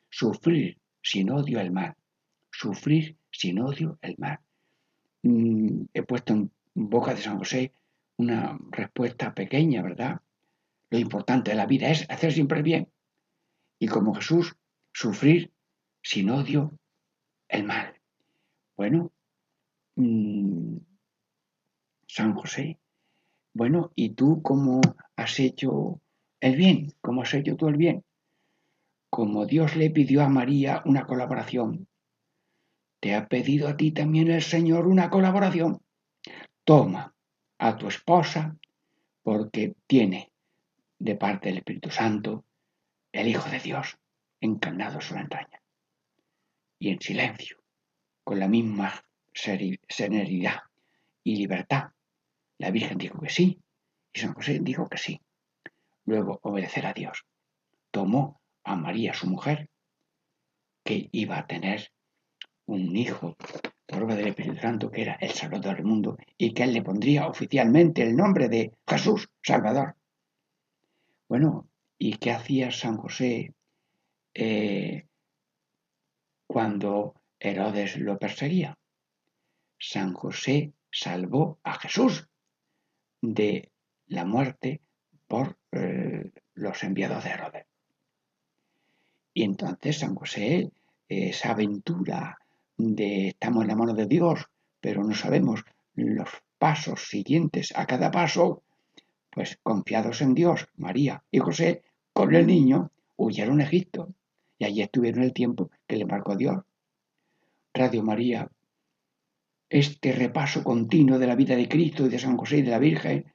sufrir 0.09 0.77
sin 1.01 1.31
odio 1.31 1.59
el 1.59 1.71
mal. 1.71 1.95
Sufrir 2.51 3.17
sin 3.31 3.59
odio 3.59 3.97
el 4.01 4.15
mal. 4.17 4.39
Mm, 5.23 5.85
he 5.93 6.03
puesto 6.03 6.33
en 6.33 6.51
boca 6.75 7.13
de 7.13 7.21
San 7.21 7.37
José 7.37 7.73
una 8.17 8.57
respuesta 8.71 9.33
pequeña, 9.33 9.81
¿verdad? 9.81 10.21
Lo 10.89 10.99
importante 10.99 11.51
de 11.51 11.57
la 11.57 11.65
vida 11.65 11.89
es 11.89 12.05
hacer 12.09 12.31
siempre 12.31 12.61
bien. 12.61 12.89
Y 13.79 13.87
como 13.87 14.13
Jesús, 14.13 14.55
sufrir 14.93 15.51
sin 16.01 16.29
odio 16.29 16.77
el 17.47 17.63
mal. 17.63 17.99
Bueno, 18.77 19.11
mm, 19.95 20.77
San 22.07 22.35
José, 22.35 22.77
bueno, 23.53 23.91
¿y 23.95 24.09
tú 24.09 24.41
cómo 24.41 24.81
has 25.15 25.39
hecho 25.39 26.01
el 26.39 26.55
bien? 26.55 26.93
¿Cómo 27.01 27.21
has 27.21 27.33
hecho 27.33 27.55
tú 27.55 27.67
el 27.67 27.77
bien? 27.77 28.03
Como 29.09 29.45
Dios 29.45 29.75
le 29.75 29.89
pidió 29.89 30.23
a 30.23 30.29
María 30.29 30.81
una 30.85 31.05
colaboración, 31.05 31.87
¿te 32.99 33.15
ha 33.15 33.27
pedido 33.27 33.67
a 33.67 33.77
ti 33.77 33.91
también 33.91 34.31
el 34.31 34.41
Señor 34.41 34.87
una 34.87 35.09
colaboración? 35.09 35.81
Toma 36.63 37.13
a 37.59 37.77
tu 37.77 37.87
esposa 37.87 38.57
porque 39.21 39.75
tiene 39.87 40.31
de 40.99 41.15
parte 41.15 41.49
del 41.49 41.59
Espíritu 41.59 41.89
Santo 41.89 42.45
el 43.11 43.27
Hijo 43.27 43.49
de 43.49 43.59
Dios 43.59 43.97
encarnado 44.41 44.95
en 44.95 45.01
su 45.01 45.15
entraña. 45.15 45.61
Y 46.79 46.89
en 46.89 46.99
silencio, 46.99 47.57
con 48.23 48.39
la 48.39 48.47
misma 48.47 49.05
serenidad 49.33 50.61
y 51.23 51.35
libertad, 51.37 51.91
la 52.57 52.71
Virgen 52.71 52.97
dijo 52.97 53.19
que 53.19 53.29
sí, 53.29 53.59
y 54.13 54.19
San 54.19 54.33
José 54.33 54.59
dijo 54.61 54.87
que 54.87 54.97
sí. 54.97 55.21
Luego, 56.05 56.39
obedecer 56.43 56.85
a 56.85 56.93
Dios. 56.93 57.25
Tomó 57.91 58.41
a 58.63 58.75
María, 58.75 59.13
su 59.13 59.27
mujer, 59.27 59.69
que 60.83 61.09
iba 61.11 61.37
a 61.37 61.47
tener 61.47 61.91
un 62.65 62.95
hijo 62.95 63.35
por 63.85 64.03
obra 64.03 64.15
del 64.15 64.27
Espíritu 64.27 64.57
Santo, 64.57 64.91
que 64.91 65.01
era 65.01 65.13
el 65.15 65.31
Salvador 65.31 65.77
del 65.77 65.85
mundo, 65.85 66.17
y 66.37 66.53
que 66.53 66.63
él 66.63 66.73
le 66.73 66.81
pondría 66.81 67.27
oficialmente 67.27 68.03
el 68.03 68.15
nombre 68.15 68.49
de 68.49 68.73
Jesús, 68.87 69.29
Salvador. 69.41 69.95
Bueno, 71.27 71.67
¿y 71.97 72.17
qué 72.17 72.31
hacía 72.31 72.71
San 72.71 72.97
José 72.97 73.53
eh, 74.33 75.07
cuando 76.47 77.15
Herodes 77.39 77.97
lo 77.97 78.17
perseguía? 78.17 78.77
San 79.79 80.13
José 80.13 80.73
salvó 80.91 81.59
a 81.63 81.73
Jesús 81.79 82.27
de 83.21 83.72
la 84.13 84.25
muerte 84.25 84.81
por 85.27 85.57
eh, 85.71 86.31
los 86.53 86.83
enviados 86.83 87.23
de 87.23 87.29
Herodes. 87.31 87.65
Y 89.33 89.43
entonces 89.43 89.99
San 89.99 90.15
José, 90.15 90.71
esa 91.07 91.51
aventura 91.51 92.37
de 92.77 93.29
estamos 93.29 93.63
en 93.63 93.67
la 93.69 93.75
mano 93.75 93.93
de 93.93 94.05
Dios, 94.05 94.49
pero 94.79 95.03
no 95.03 95.15
sabemos 95.15 95.63
los 95.95 96.29
pasos 96.57 97.07
siguientes 97.09 97.73
a 97.75 97.85
cada 97.85 98.11
paso, 98.11 98.63
pues 99.31 99.59
confiados 99.63 100.21
en 100.21 100.35
Dios, 100.35 100.67
María 100.75 101.23
y 101.31 101.39
José, 101.39 101.83
con 102.13 102.35
el 102.35 102.45
niño, 102.45 102.91
huyeron 103.15 103.59
a 103.59 103.63
Egipto 103.63 104.13
y 104.59 104.65
allí 104.65 104.81
estuvieron 104.81 105.23
el 105.23 105.33
tiempo 105.33 105.71
que 105.87 105.97
le 105.97 106.05
marcó 106.05 106.35
Dios. 106.35 106.63
Radio 107.73 108.03
María 108.03 108.49
este 109.73 110.11
repaso 110.11 110.63
continuo 110.63 111.17
de 111.17 111.25
la 111.25 111.35
vida 111.35 111.55
de 111.55 111.67
Cristo 111.67 112.05
y 112.05 112.09
de 112.09 112.19
San 112.19 112.37
José 112.37 112.57
y 112.57 112.61
de 112.61 112.69
la 112.69 112.77
Virgen 112.77 113.32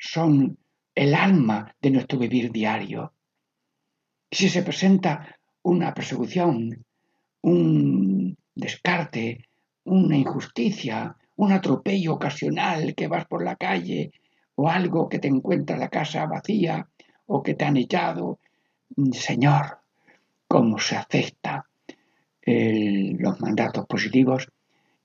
son 0.00 0.58
el 0.94 1.14
alma 1.14 1.76
de 1.80 1.90
nuestro 1.90 2.18
vivir 2.18 2.50
diario. 2.50 3.12
Si 4.30 4.48
se 4.48 4.62
presenta 4.62 5.38
una 5.62 5.92
persecución, 5.92 6.84
un 7.42 8.36
descarte, 8.54 9.46
una 9.84 10.16
injusticia, 10.16 11.14
un 11.36 11.52
atropello 11.52 12.14
ocasional 12.14 12.94
que 12.94 13.08
vas 13.08 13.26
por 13.26 13.44
la 13.44 13.56
calle 13.56 14.12
o 14.54 14.68
algo 14.68 15.08
que 15.08 15.18
te 15.18 15.28
encuentra 15.28 15.76
la 15.76 15.88
casa 15.88 16.26
vacía 16.26 16.88
o 17.26 17.42
que 17.42 17.54
te 17.54 17.64
han 17.66 17.76
echado, 17.76 18.40
Señor, 19.12 19.78
cómo 20.48 20.78
se 20.78 20.96
acepta 20.96 21.66
los 22.46 23.40
mandatos 23.40 23.86
positivos 23.86 24.48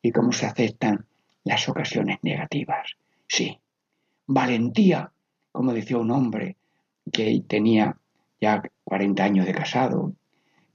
y 0.02 0.12
cómo 0.12 0.32
se 0.32 0.46
aceptan 0.46 1.06
las 1.44 1.68
ocasiones 1.68 2.18
negativas. 2.24 2.94
Sí, 3.28 3.60
valentía, 4.28 5.12
como 5.52 5.74
decía 5.74 5.98
un 5.98 6.12
hombre 6.12 6.58
que 7.12 7.44
tenía 7.48 7.98
ya 8.42 8.62
40 8.84 9.24
años 9.24 9.46
de 9.46 9.54
casado 9.54 10.14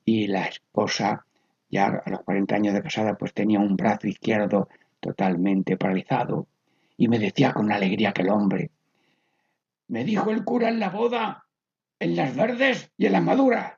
y 0.04 0.26
la 0.26 0.44
esposa 0.46 1.26
ya 1.70 2.02
a 2.04 2.10
los 2.10 2.22
40 2.22 2.54
años 2.54 2.74
de 2.74 2.82
casada 2.82 3.16
pues 3.16 3.32
tenía 3.32 3.60
un 3.60 3.76
brazo 3.76 4.08
izquierdo 4.08 4.68
totalmente 5.00 5.76
paralizado 5.76 6.46
y 6.96 7.08
me 7.08 7.18
decía 7.18 7.52
con 7.52 7.72
alegría 7.72 8.10
aquel 8.10 8.28
hombre, 8.28 8.70
me 9.88 10.04
dijo 10.04 10.30
el 10.30 10.44
cura 10.44 10.68
en 10.68 10.78
la 10.78 10.90
boda, 10.90 11.46
en 11.98 12.14
las 12.14 12.36
verdes 12.36 12.90
y 12.96 13.06
en 13.06 13.12
las 13.12 13.22
maduras. 13.22 13.74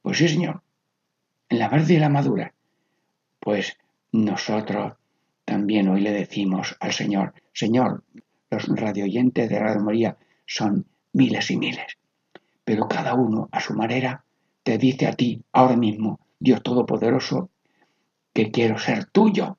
Pues 0.00 0.18
sí, 0.18 0.28
señor, 0.28 0.62
en 1.48 1.58
la 1.58 1.68
verde 1.68 1.92
y 1.92 1.96
en 1.96 2.02
la 2.02 2.08
madura. 2.08 2.54
Pues 3.38 3.76
nosotros 4.12 4.94
también 5.44 5.88
hoy 5.88 6.00
le 6.00 6.12
decimos 6.12 6.76
al 6.80 6.92
Señor, 6.92 7.34
Señor, 7.52 8.04
los 8.50 8.66
radioyentes 8.68 9.48
de 9.48 9.58
Radio 9.58 9.82
María 9.82 10.16
son 10.46 10.86
miles 11.12 11.50
y 11.50 11.56
miles, 11.56 11.98
pero 12.64 12.88
cada 12.88 13.14
uno 13.14 13.48
a 13.52 13.60
su 13.60 13.74
manera 13.74 14.24
te 14.62 14.78
dice 14.78 15.06
a 15.06 15.12
ti 15.12 15.42
ahora 15.52 15.76
mismo, 15.76 16.20
Dios 16.38 16.62
Todopoderoso, 16.62 17.50
que 18.32 18.50
quiero 18.50 18.78
ser 18.78 19.06
tuyo, 19.06 19.58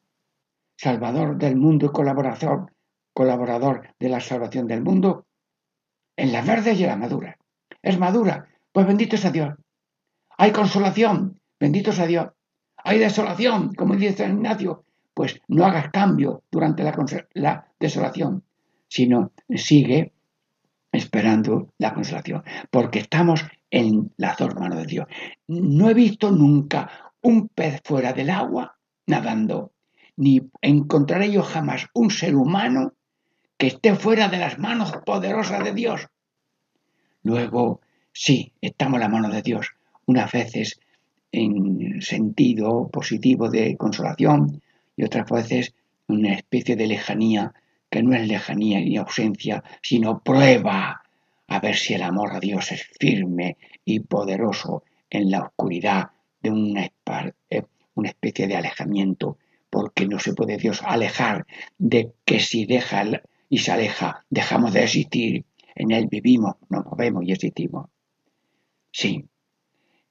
Salvador 0.77 1.37
del 1.37 1.55
mundo 1.55 1.87
y 1.87 1.89
colaborador, 1.89 2.73
colaborador 3.13 3.93
de 3.99 4.09
la 4.09 4.19
salvación 4.19 4.67
del 4.67 4.81
mundo, 4.81 5.25
en 6.15 6.31
la 6.31 6.41
verde 6.41 6.73
y 6.73 6.83
en 6.83 6.89
la 6.89 6.97
madura. 6.97 7.37
Es 7.81 7.97
madura, 7.99 8.47
pues 8.71 8.87
bendito 8.87 9.17
sea 9.17 9.31
Dios. 9.31 9.53
Hay 10.37 10.51
consolación, 10.51 11.39
bendito 11.59 11.91
sea 11.91 12.07
Dios. 12.07 12.29
Hay 12.77 12.99
desolación, 12.99 13.73
como 13.75 13.95
dice 13.95 14.17
San 14.17 14.37
Ignacio, 14.37 14.83
pues 15.13 15.39
no 15.47 15.65
hagas 15.65 15.91
cambio 15.91 16.43
durante 16.49 16.83
la, 17.33 17.67
desolación, 17.79 18.43
sino 18.91 19.31
sigue 19.55 20.11
esperando 20.91 21.73
la 21.77 21.93
consolación, 21.93 22.43
porque 22.69 22.99
estamos 22.99 23.45
en 23.69 24.11
las 24.17 24.35
dos 24.37 24.53
manos 24.55 24.79
de 24.79 24.85
Dios. 24.85 25.07
No 25.47 25.89
he 25.89 25.93
visto 25.93 26.29
nunca 26.29 27.13
un 27.21 27.47
pez 27.47 27.79
fuera 27.85 28.11
del 28.11 28.29
agua 28.29 28.75
nadando, 29.07 29.71
ni 30.17 30.41
encontraré 30.61 31.31
yo 31.31 31.41
jamás 31.41 31.87
un 31.93 32.11
ser 32.11 32.35
humano 32.35 32.93
que 33.57 33.67
esté 33.67 33.95
fuera 33.95 34.27
de 34.27 34.39
las 34.39 34.59
manos 34.59 34.91
poderosas 35.05 35.63
de 35.63 35.71
Dios. 35.71 36.07
Luego, 37.23 37.79
sí, 38.11 38.51
estamos 38.59 38.95
en 38.95 39.01
la 39.01 39.09
mano 39.09 39.29
de 39.29 39.41
Dios, 39.41 39.69
unas 40.05 40.29
veces 40.29 40.81
en 41.31 42.01
sentido 42.01 42.89
positivo 42.89 43.49
de 43.49 43.77
consolación 43.77 44.61
y 44.97 45.05
otras 45.05 45.29
veces 45.29 45.73
una 46.09 46.33
especie 46.33 46.75
de 46.75 46.87
lejanía 46.87 47.53
que 47.91 48.01
no 48.01 48.15
es 48.15 48.25
lejanía 48.25 48.79
ni 48.79 48.95
ausencia, 48.95 49.63
sino 49.81 50.23
prueba 50.23 51.03
a 51.47 51.59
ver 51.59 51.75
si 51.75 51.93
el 51.93 52.03
amor 52.03 52.31
a 52.33 52.39
Dios 52.39 52.71
es 52.71 52.83
firme 52.97 53.57
y 53.83 53.99
poderoso 53.99 54.83
en 55.09 55.29
la 55.29 55.41
oscuridad 55.41 56.11
de 56.41 56.49
una, 56.49 56.85
eh, 57.49 57.63
especie 58.05 58.47
de 58.47 58.55
alejamiento, 58.55 59.37
porque 59.69 60.07
no 60.07 60.19
se 60.19 60.33
puede 60.33 60.55
Dios 60.55 60.81
alejar 60.83 61.45
de 61.77 62.13
que 62.23 62.39
si 62.39 62.65
deja 62.65 63.03
y 63.49 63.57
se 63.57 63.71
aleja, 63.73 64.25
dejamos 64.29 64.71
de 64.71 64.83
existir. 64.83 65.45
En 65.75 65.91
Él 65.91 66.07
vivimos, 66.09 66.55
nos 66.69 66.85
movemos 66.85 67.25
y 67.25 67.33
existimos. 67.33 67.89
Sí. 68.91 69.25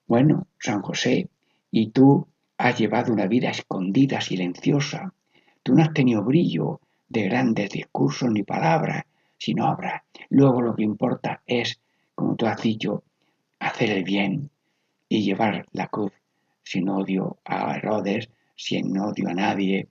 Bueno, 0.07 0.49
San 0.59 0.83
José, 0.83 1.31
y 1.71 1.91
tú 1.91 2.29
has 2.59 2.79
llevado 2.79 3.11
una 3.11 3.27
vida 3.27 3.49
escondida, 3.49 4.21
silenciosa. 4.21 5.15
Tú 5.63 5.75
no 5.75 5.83
has 5.83 5.95
tenido 5.95 6.23
brillo 6.23 6.81
de 7.11 7.25
grandes 7.25 7.71
discursos 7.71 8.31
ni 8.31 8.43
palabras, 8.43 9.05
sino 9.37 9.71
obras. 9.71 10.03
Luego 10.31 10.63
lo 10.63 10.75
que 10.75 10.85
importa 10.85 11.43
es, 11.47 11.79
como 12.15 12.37
tú 12.37 12.47
has 12.47 12.63
dicho, 12.63 13.03
hacer 13.59 13.91
el 13.91 14.05
bien 14.05 14.49
y 15.09 15.23
llevar 15.23 15.67
la 15.73 15.89
cruz 15.89 16.13
sin 16.63 16.89
odio 16.89 17.39
a 17.45 17.77
Herodes, 17.77 18.31
sin 18.55 18.97
odio 18.99 19.29
a 19.29 19.35
nadie, 19.35 19.89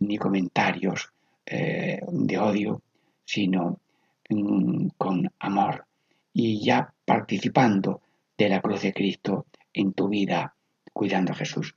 ni 0.00 0.18
comentarios 0.18 1.10
eh, 1.46 2.00
de 2.06 2.38
odio, 2.38 2.82
sino 3.24 3.80
mm, 4.28 4.88
con 4.98 5.30
amor 5.38 5.86
y 6.32 6.62
ya 6.62 6.92
participando 7.04 8.02
de 8.36 8.48
la 8.50 8.60
cruz 8.60 8.82
de 8.82 8.92
Cristo 8.92 9.46
en 9.72 9.92
tu 9.92 10.08
vida, 10.08 10.54
cuidando 10.92 11.32
a 11.32 11.36
Jesús. 11.36 11.74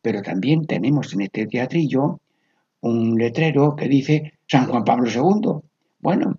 Pero 0.00 0.22
también 0.22 0.66
tenemos 0.66 1.12
en 1.12 1.22
este 1.22 1.46
teatrillo 1.46 2.20
un 2.82 3.16
letrero 3.16 3.74
que 3.74 3.88
dice 3.88 4.34
San 4.46 4.66
Juan 4.66 4.84
Pablo 4.84 5.10
II. 5.10 5.60
Bueno, 6.00 6.38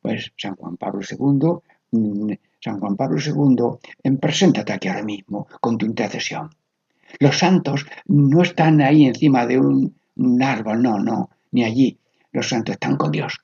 pues 0.00 0.32
San 0.36 0.56
Juan 0.56 0.76
Pablo 0.76 1.00
II, 1.02 1.98
mm, 1.98 2.32
San 2.60 2.80
Juan 2.80 2.96
Pablo 2.96 3.18
II, 3.18 3.88
en 4.02 4.18
preséntate 4.18 4.72
aquí 4.72 4.88
ahora 4.88 5.04
mismo 5.04 5.46
con 5.60 5.78
tu 5.78 5.86
intercesión. 5.86 6.50
Los 7.20 7.38
santos 7.38 7.86
no 8.06 8.42
están 8.42 8.80
ahí 8.80 9.06
encima 9.06 9.46
de 9.46 9.58
un, 9.58 9.94
árbol, 10.42 10.82
no, 10.82 10.98
no, 10.98 11.30
ni 11.52 11.64
allí. 11.64 11.98
Los 12.32 12.48
santos 12.48 12.74
están 12.74 12.96
con 12.96 13.12
Dios. 13.12 13.38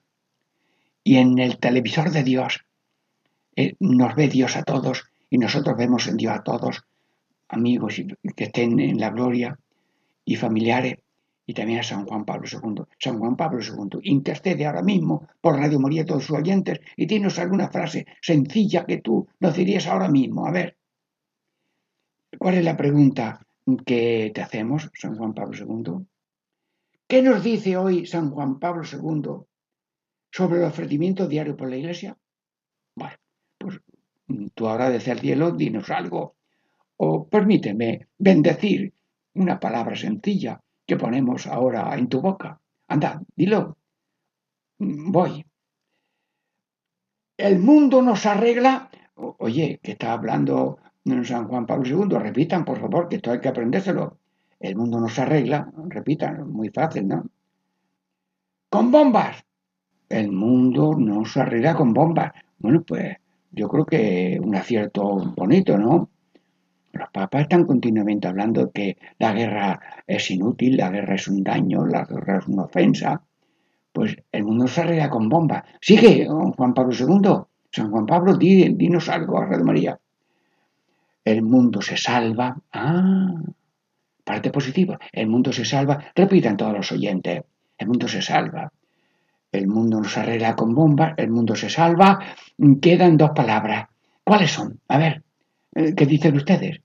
Y 1.03 1.17
en 1.17 1.39
el 1.39 1.59
televisor 1.59 2.11
de 2.11 2.23
Dios 2.23 2.65
eh, 3.55 3.75
nos 3.79 4.15
ve 4.15 4.27
Dios 4.27 4.55
a 4.57 4.63
todos 4.63 5.05
y 5.29 5.37
nosotros 5.37 5.77
vemos 5.77 6.07
en 6.07 6.17
Dios 6.17 6.33
a 6.35 6.43
todos, 6.43 6.83
amigos 7.47 8.01
que 8.35 8.43
estén 8.43 8.79
en 8.79 8.99
la 8.99 9.09
gloria 9.09 9.57
y 10.25 10.35
familiares 10.35 10.97
y 11.45 11.53
también 11.53 11.79
a 11.79 11.83
San 11.83 12.05
Juan 12.05 12.25
Pablo 12.25 12.47
II. 12.51 12.83
San 12.99 13.19
Juan 13.19 13.35
Pablo 13.35 13.59
II 13.61 13.99
intercede 14.03 14.65
ahora 14.65 14.81
mismo 14.81 15.27
por 15.41 15.57
Radio 15.57 15.79
María 15.79 16.05
todos 16.05 16.25
sus 16.25 16.37
oyentes 16.37 16.79
y 16.95 17.07
tienes 17.07 17.37
alguna 17.39 17.69
frase 17.69 18.05
sencilla 18.21 18.85
que 18.85 19.01
tú 19.01 19.27
nos 19.39 19.55
dirías 19.55 19.87
ahora 19.87 20.09
mismo. 20.09 20.45
A 20.45 20.51
ver, 20.51 20.77
¿cuál 22.37 22.55
es 22.55 22.63
la 22.63 22.77
pregunta 22.77 23.45
que 23.85 24.31
te 24.33 24.41
hacemos, 24.41 24.89
San 24.93 25.15
Juan 25.15 25.33
Pablo 25.33 25.57
II? 25.57 26.05
¿Qué 27.07 27.21
nos 27.21 27.43
dice 27.43 27.77
hoy 27.77 28.05
San 28.05 28.31
Juan 28.31 28.59
Pablo 28.59 28.83
II 28.83 29.45
sobre 30.31 30.59
el 30.59 30.65
ofrecimiento 30.65 31.27
diario 31.27 31.55
por 31.55 31.69
la 31.69 31.77
Iglesia? 31.77 32.17
Bueno, 32.95 33.15
pues 33.57 33.81
tú 34.55 34.67
ahora 34.67 34.89
desde 34.89 35.11
el 35.11 35.19
cielo 35.19 35.51
dinos 35.51 35.89
algo. 35.89 36.35
O 36.95 37.27
permíteme 37.27 38.07
bendecir 38.17 38.93
una 39.33 39.59
palabra 39.59 39.95
sencilla 39.95 40.61
ponemos 40.97 41.47
ahora 41.47 41.95
en 41.97 42.07
tu 42.07 42.21
boca. 42.21 42.59
Anda, 42.87 43.21
dilo. 43.35 43.77
Voy. 44.79 45.45
El 47.37 47.59
mundo 47.59 48.01
nos 48.01 48.25
arregla. 48.25 48.89
Oye, 49.15 49.79
que 49.81 49.93
está 49.93 50.13
hablando 50.13 50.79
San 51.23 51.47
Juan 51.47 51.65
Pablo 51.65 51.85
II. 51.85 52.17
Repitan, 52.19 52.65
por 52.65 52.79
favor, 52.79 53.07
que 53.07 53.17
esto 53.17 53.31
hay 53.31 53.39
que 53.39 53.49
aprendérselo. 53.49 54.17
El 54.59 54.75
mundo 54.75 54.99
nos 54.99 55.17
arregla. 55.19 55.71
Repitan, 55.87 56.49
muy 56.51 56.69
fácil, 56.69 57.07
¿no? 57.07 57.25
Con 58.69 58.91
bombas. 58.91 59.43
El 60.09 60.31
mundo 60.31 60.95
nos 60.97 61.35
arregla 61.37 61.75
con 61.75 61.93
bombas. 61.93 62.31
Bueno, 62.59 62.83
pues 62.83 63.17
yo 63.51 63.67
creo 63.67 63.85
que 63.85 64.39
un 64.41 64.55
acierto 64.55 65.33
bonito, 65.35 65.77
¿no? 65.77 66.09
Los 66.93 67.09
papas 67.09 67.41
están 67.41 67.65
continuamente 67.65 68.27
hablando 68.27 68.65
de 68.65 68.71
que 68.71 68.97
la 69.17 69.33
guerra 69.33 69.79
es 70.05 70.29
inútil, 70.29 70.77
la 70.77 70.91
guerra 70.91 71.15
es 71.15 71.27
un 71.27 71.43
daño, 71.43 71.85
la 71.87 72.05
guerra 72.05 72.37
es 72.37 72.47
una 72.47 72.63
ofensa. 72.63 73.23
Pues 73.91 74.15
el 74.31 74.43
mundo 74.43 74.67
se 74.67 74.81
arregla 74.81 75.09
con 75.09 75.27
bombas. 75.27 75.63
Sigue, 75.81 76.27
Juan 76.27 76.73
Pablo 76.73 76.93
II. 76.93 77.45
San 77.71 77.89
Juan 77.89 78.05
Pablo, 78.05 78.37
dinos 78.37 79.09
algo 79.09 79.39
a 79.39 79.45
Radio 79.45 79.65
María. 79.65 79.99
El 81.25 81.41
mundo 81.41 81.81
se 81.81 81.97
salva. 81.97 82.55
Ah, 82.71 83.41
parte 84.23 84.51
positiva. 84.51 84.99
El 85.11 85.27
mundo 85.27 85.51
se 85.51 85.65
salva. 85.65 85.97
Repitan 86.13 86.57
todos 86.57 86.73
los 86.73 86.91
oyentes. 86.91 87.41
El 87.75 87.87
mundo 87.87 88.07
se 88.07 88.21
salva. 88.21 88.71
El 89.51 89.67
mundo 89.67 89.99
nos 89.99 90.15
arregla 90.15 90.55
con 90.55 90.75
bombas. 90.75 91.15
El 91.17 91.31
mundo 91.31 91.55
se 91.55 91.69
salva. 91.69 92.19
Quedan 92.79 93.17
dos 93.17 93.31
palabras. 93.31 93.87
¿Cuáles 94.23 94.51
son? 94.51 94.79
A 94.87 94.99
ver, 94.99 95.23
eh, 95.73 95.95
¿qué 95.95 96.05
dicen 96.05 96.35
ustedes? 96.35 96.82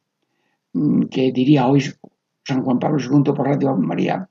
Mm, 0.78 1.08
que 1.08 1.32
diría 1.32 1.66
hoy 1.66 1.82
San 2.44 2.62
Juan 2.62 2.78
Pablo 2.78 2.98
II 3.00 3.32
por 3.34 3.46
Radio 3.46 3.76
María, 3.76 4.28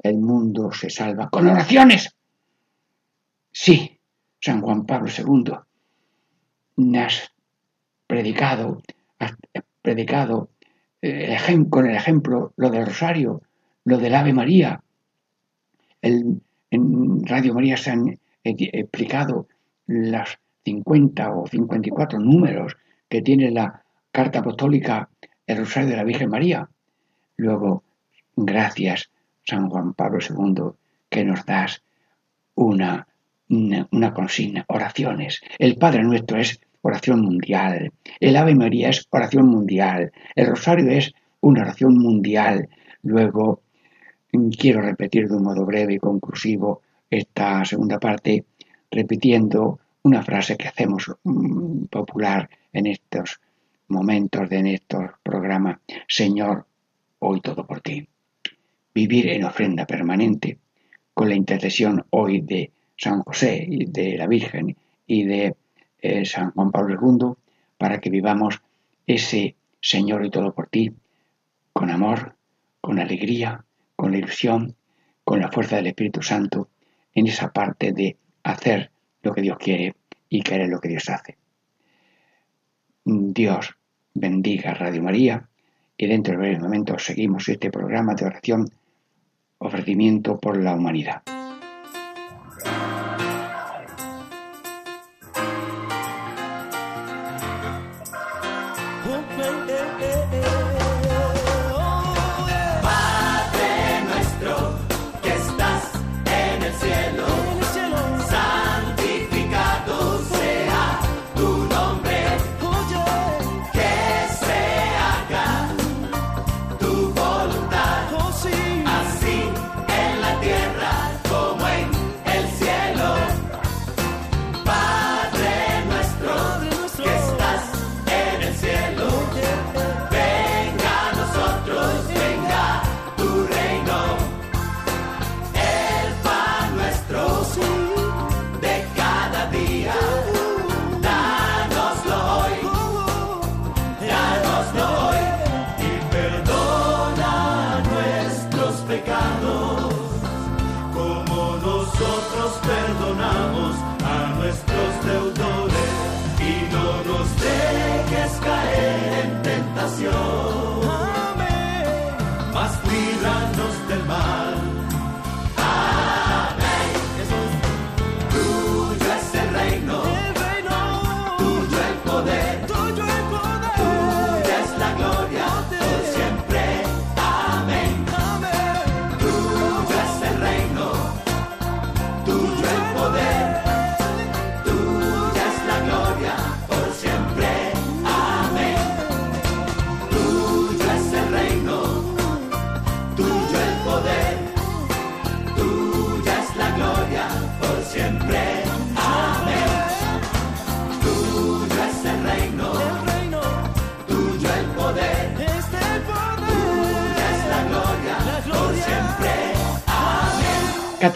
el 0.00 0.18
mundo 0.18 0.70
se 0.70 0.88
salva 0.88 1.28
con 1.30 1.48
oraciones. 1.48 2.14
Sí, 3.50 3.98
San 4.40 4.60
Juan 4.60 4.86
Pablo 4.86 5.10
II, 5.10 5.54
has 6.96 7.32
predicado, 8.06 8.82
has 9.18 9.32
predicado 9.82 10.50
eh, 11.02 11.36
con 11.68 11.86
el 11.86 11.96
ejemplo 11.96 12.52
lo 12.56 12.70
del 12.70 12.86
rosario, 12.86 13.42
lo 13.84 13.98
del 13.98 14.14
Ave 14.14 14.32
María. 14.32 14.80
en 16.02 16.40
Radio 17.24 17.52
María 17.54 17.76
se 17.76 17.90
han 17.90 18.18
explicado 18.44 19.48
las 19.86 20.38
50 20.64 21.34
o 21.34 21.46
54 21.48 22.20
números 22.20 22.76
que 23.08 23.22
tiene 23.22 23.50
la 23.50 23.82
carta 24.12 24.38
apostólica 24.38 25.08
el 25.48 25.56
Rosario 25.56 25.88
de 25.88 25.96
la 25.96 26.04
Virgen 26.04 26.28
María. 26.28 26.68
Luego, 27.36 27.82
gracias, 28.36 29.10
San 29.44 29.68
Juan 29.68 29.94
Pablo 29.94 30.18
II, 30.20 30.76
que 31.08 31.24
nos 31.24 31.44
das 31.46 31.82
una, 32.54 33.08
una, 33.48 34.14
consigna, 34.14 34.64
oraciones. 34.68 35.40
El 35.58 35.76
Padre 35.76 36.04
Nuestro 36.04 36.38
es 36.38 36.60
oración 36.82 37.22
mundial, 37.22 37.92
el 38.20 38.36
Ave 38.36 38.54
María 38.54 38.90
es 38.90 39.06
oración 39.10 39.48
mundial, 39.48 40.12
el 40.36 40.46
Rosario 40.46 40.90
es 40.90 41.14
una 41.40 41.62
oración 41.62 41.96
mundial. 41.98 42.68
Luego, 43.02 43.62
quiero 44.56 44.82
repetir 44.82 45.28
de 45.28 45.36
un 45.36 45.44
modo 45.44 45.64
breve 45.64 45.94
y 45.94 45.98
conclusivo 45.98 46.82
esta 47.08 47.64
segunda 47.64 47.98
parte, 47.98 48.44
repitiendo 48.90 49.80
una 50.02 50.22
frase 50.22 50.56
que 50.56 50.68
hacemos 50.68 51.10
mm, 51.24 51.84
popular 51.86 52.50
en 52.72 52.86
estos 52.86 53.40
momentos 53.88 54.48
de 54.48 54.62
Néstor 54.62 55.18
programa 55.22 55.80
Señor, 56.06 56.66
hoy 57.18 57.40
todo 57.40 57.66
por 57.66 57.80
ti. 57.80 58.06
Vivir 58.94 59.28
en 59.28 59.44
ofrenda 59.44 59.86
permanente 59.86 60.58
con 61.14 61.28
la 61.28 61.34
intercesión 61.34 62.04
hoy 62.10 62.40
de 62.42 62.72
San 62.96 63.22
José 63.22 63.64
y 63.68 63.86
de 63.86 64.16
la 64.18 64.26
Virgen 64.26 64.76
y 65.06 65.24
de 65.24 65.56
eh, 66.00 66.24
San 66.24 66.52
Juan 66.52 66.70
Pablo 66.70 66.98
II 67.00 67.32
para 67.76 68.00
que 68.00 68.10
vivamos 68.10 68.60
ese 69.06 69.56
Señor 69.80 70.24
y 70.26 70.30
todo 70.30 70.52
por 70.54 70.68
ti 70.68 70.92
con 71.72 71.90
amor, 71.90 72.36
con 72.80 72.98
alegría, 72.98 73.64
con 73.96 74.12
la 74.12 74.18
ilusión, 74.18 74.76
con 75.24 75.40
la 75.40 75.50
fuerza 75.50 75.76
del 75.76 75.88
Espíritu 75.88 76.22
Santo 76.22 76.68
en 77.14 77.26
esa 77.26 77.52
parte 77.52 77.92
de 77.92 78.16
hacer 78.42 78.90
lo 79.22 79.32
que 79.32 79.42
Dios 79.42 79.58
quiere 79.58 79.94
y 80.28 80.42
querer 80.42 80.68
lo 80.68 80.80
que 80.80 80.88
Dios 80.88 81.08
hace. 81.08 81.38
Dios 83.04 83.77
bendiga 84.18 84.74
Radio 84.74 85.02
María 85.02 85.48
y 85.96 86.06
dentro 86.06 86.32
de 86.32 86.38
breves 86.38 86.60
momentos 86.60 87.04
seguimos 87.04 87.48
este 87.48 87.70
programa 87.70 88.14
de 88.14 88.26
oración 88.26 88.70
ofrecimiento 89.58 90.38
por 90.38 90.56
la 90.56 90.74
humanidad. 90.74 91.22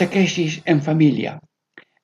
Catequesis 0.02 0.60
en 0.64 0.82
familia. 0.82 1.40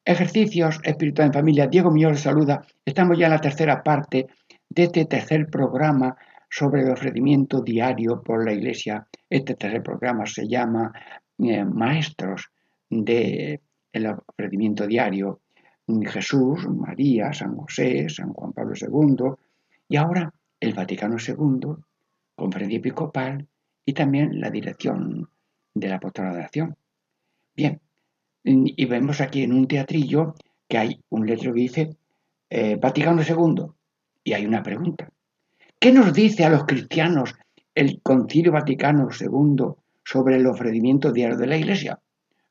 Ejercicios 0.05 0.79
espirituales 0.85 1.31
en 1.31 1.41
familia. 1.41 1.67
Diego 1.67 1.93
les 1.93 2.21
saluda. 2.21 2.65
Estamos 2.85 3.19
ya 3.19 3.27
en 3.27 3.33
la 3.33 3.41
tercera 3.41 3.83
parte 3.83 4.29
de 4.69 4.85
este 4.85 5.07
tercer 5.07 5.49
programa 5.51 6.17
sobre 6.49 6.83
el 6.83 6.91
ofrecimiento 6.93 7.61
diario 7.61 8.23
por 8.23 8.45
la 8.45 8.53
Iglesia. 8.53 9.05
Este 9.29 9.57
tercer 9.57 9.83
programa 9.83 10.27
se 10.27 10.47
llama 10.47 10.93
eh, 11.39 11.65
Maestros 11.65 12.53
del 12.89 13.59
ofrecimiento 14.29 14.87
diario. 14.87 15.41
Jesús, 15.89 16.69
María, 16.69 17.33
San 17.33 17.57
José, 17.57 18.09
San 18.09 18.33
Juan 18.33 18.53
Pablo 18.53 18.75
II 18.81 19.25
y 19.89 19.97
ahora 19.97 20.33
el 20.61 20.73
Vaticano 20.73 21.17
II, 21.19 21.75
Conferencia 22.37 22.79
Episcopal 22.79 23.49
y 23.85 23.93
también 23.93 24.41
la 24.41 24.51
dirección 24.51 25.29
de 25.75 25.89
la 25.89 25.97
apostolado 25.97 26.37
de 26.37 26.45
acción. 26.45 26.77
Bien, 27.57 27.81
y 28.51 28.85
vemos 28.87 29.21
aquí 29.21 29.43
en 29.43 29.53
un 29.53 29.69
teatrillo 29.69 30.35
que 30.69 30.79
hay 30.79 31.01
un 31.11 31.27
letrero 31.27 31.55
que 31.55 31.61
dice 31.61 31.97
eh, 32.51 32.77
Vaticano 32.77 33.23
II 33.23 33.67
y 34.25 34.33
hay 34.33 34.47
una 34.47 34.63
pregunta. 34.63 35.11
¿Qué 35.79 35.93
nos 35.93 36.13
dice 36.13 36.45
a 36.45 36.51
los 36.51 36.65
cristianos 36.65 37.35
el 37.75 38.01
Concilio 38.03 38.53
Vaticano 38.53 39.09
II 39.19 39.75
sobre 40.05 40.37
el 40.37 40.47
ofrecimiento 40.47 41.13
diario 41.13 41.37
de 41.37 41.47
la 41.47 41.57
Iglesia? 41.57 41.99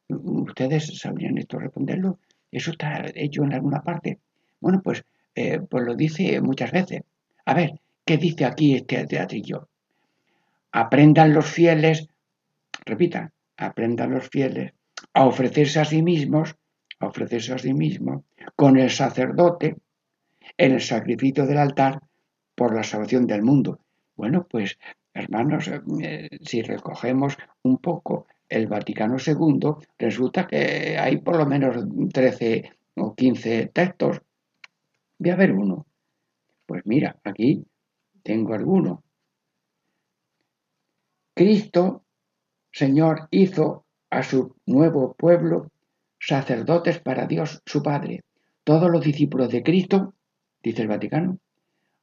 ¿Ustedes 0.09 0.99
sabrían 0.99 1.37
esto 1.37 1.59
responderlo? 1.59 2.19
¿Eso 2.51 2.71
está 2.71 3.05
hecho 3.13 3.43
en 3.43 3.53
alguna 3.53 3.81
parte? 3.81 4.19
Bueno, 4.59 4.81
pues, 4.81 5.03
eh, 5.35 5.59
pues 5.59 5.83
lo 5.83 5.95
dice 5.95 6.39
muchas 6.41 6.71
veces. 6.71 7.01
A 7.45 7.53
ver, 7.53 7.79
¿qué 8.05 8.17
dice 8.17 8.45
aquí 8.45 8.75
este 8.75 9.05
teatrillo? 9.05 9.67
Aprendan 10.71 11.33
los 11.33 11.45
fieles, 11.45 12.07
repita, 12.85 13.31
aprendan 13.57 14.11
los 14.11 14.29
fieles 14.29 14.73
a 15.17 15.25
ofrecerse 15.25 15.79
a 15.79 15.85
sí 15.85 16.03
mismos, 16.03 16.55
a 16.99 17.07
ofrecerse 17.07 17.51
a 17.51 17.57
sí 17.57 17.73
mismos, 17.73 18.21
con 18.55 18.77
el 18.77 18.91
sacerdote 18.91 19.75
en 20.55 20.73
el 20.73 20.81
sacrificio 20.81 21.47
del 21.47 21.57
altar 21.57 22.01
por 22.53 22.75
la 22.75 22.83
salvación 22.83 23.25
del 23.25 23.41
mundo. 23.41 23.79
Bueno, 24.15 24.45
pues 24.47 24.77
hermanos, 25.15 25.71
eh, 26.03 26.29
si 26.43 26.61
recogemos 26.61 27.35
un 27.63 27.79
poco 27.79 28.27
el 28.47 28.67
Vaticano 28.67 29.17
II, 29.17 29.87
resulta 29.97 30.45
que 30.45 30.99
hay 30.99 31.17
por 31.17 31.37
lo 31.37 31.47
menos 31.47 31.83
13 32.13 32.71
o 32.97 33.15
15 33.15 33.71
textos. 33.73 34.21
Voy 35.17 35.31
a 35.31 35.35
ver 35.35 35.51
uno. 35.51 35.87
Pues 36.67 36.83
mira, 36.85 37.17
aquí 37.23 37.65
tengo 38.21 38.53
alguno. 38.53 39.03
Cristo, 41.33 42.03
Señor, 42.71 43.27
hizo 43.31 43.86
a 44.09 44.23
su 44.23 44.55
nuevo 44.65 45.13
pueblo 45.13 45.71
sacerdotes 46.19 46.99
para 46.99 47.27
Dios 47.27 47.61
su 47.65 47.83
Padre. 47.83 48.23
Todos 48.63 48.89
los 48.91 49.03
discípulos 49.03 49.49
de 49.49 49.63
Cristo, 49.63 50.13
dice 50.63 50.81
el 50.81 50.87
Vaticano, 50.87 51.39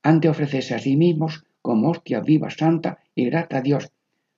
han 0.03 0.21
de 0.21 0.29
ofrecerse 0.29 0.75
a 0.75 0.79
sí 0.79 0.97
mismos 0.97 1.45
como 1.63 1.91
hostia 1.91 2.21
viva, 2.21 2.51
santa 2.51 2.99
y 3.15 3.27
grata 3.27 3.59
a 3.59 3.63
Dios. 3.63 3.91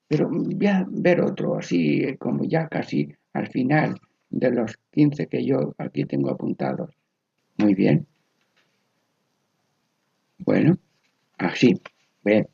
Pero 0.08 0.28
voy 0.30 0.66
a 0.66 0.86
ver 0.88 1.20
otro, 1.20 1.56
así 1.56 2.16
como 2.18 2.44
ya 2.44 2.68
casi 2.68 3.12
al 3.32 3.48
final 3.48 4.00
de 4.30 4.50
los 4.50 4.78
15 4.92 5.26
que 5.26 5.44
yo 5.44 5.74
aquí 5.78 6.04
tengo 6.04 6.30
apuntados. 6.30 6.90
Muy 7.58 7.74
bien. 7.74 8.06
Bueno, 10.38 10.78
así. 11.38 11.80
Bien. 12.24 12.48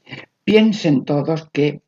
Piensen 0.45 1.05
todos 1.05 1.49
que 1.51 1.83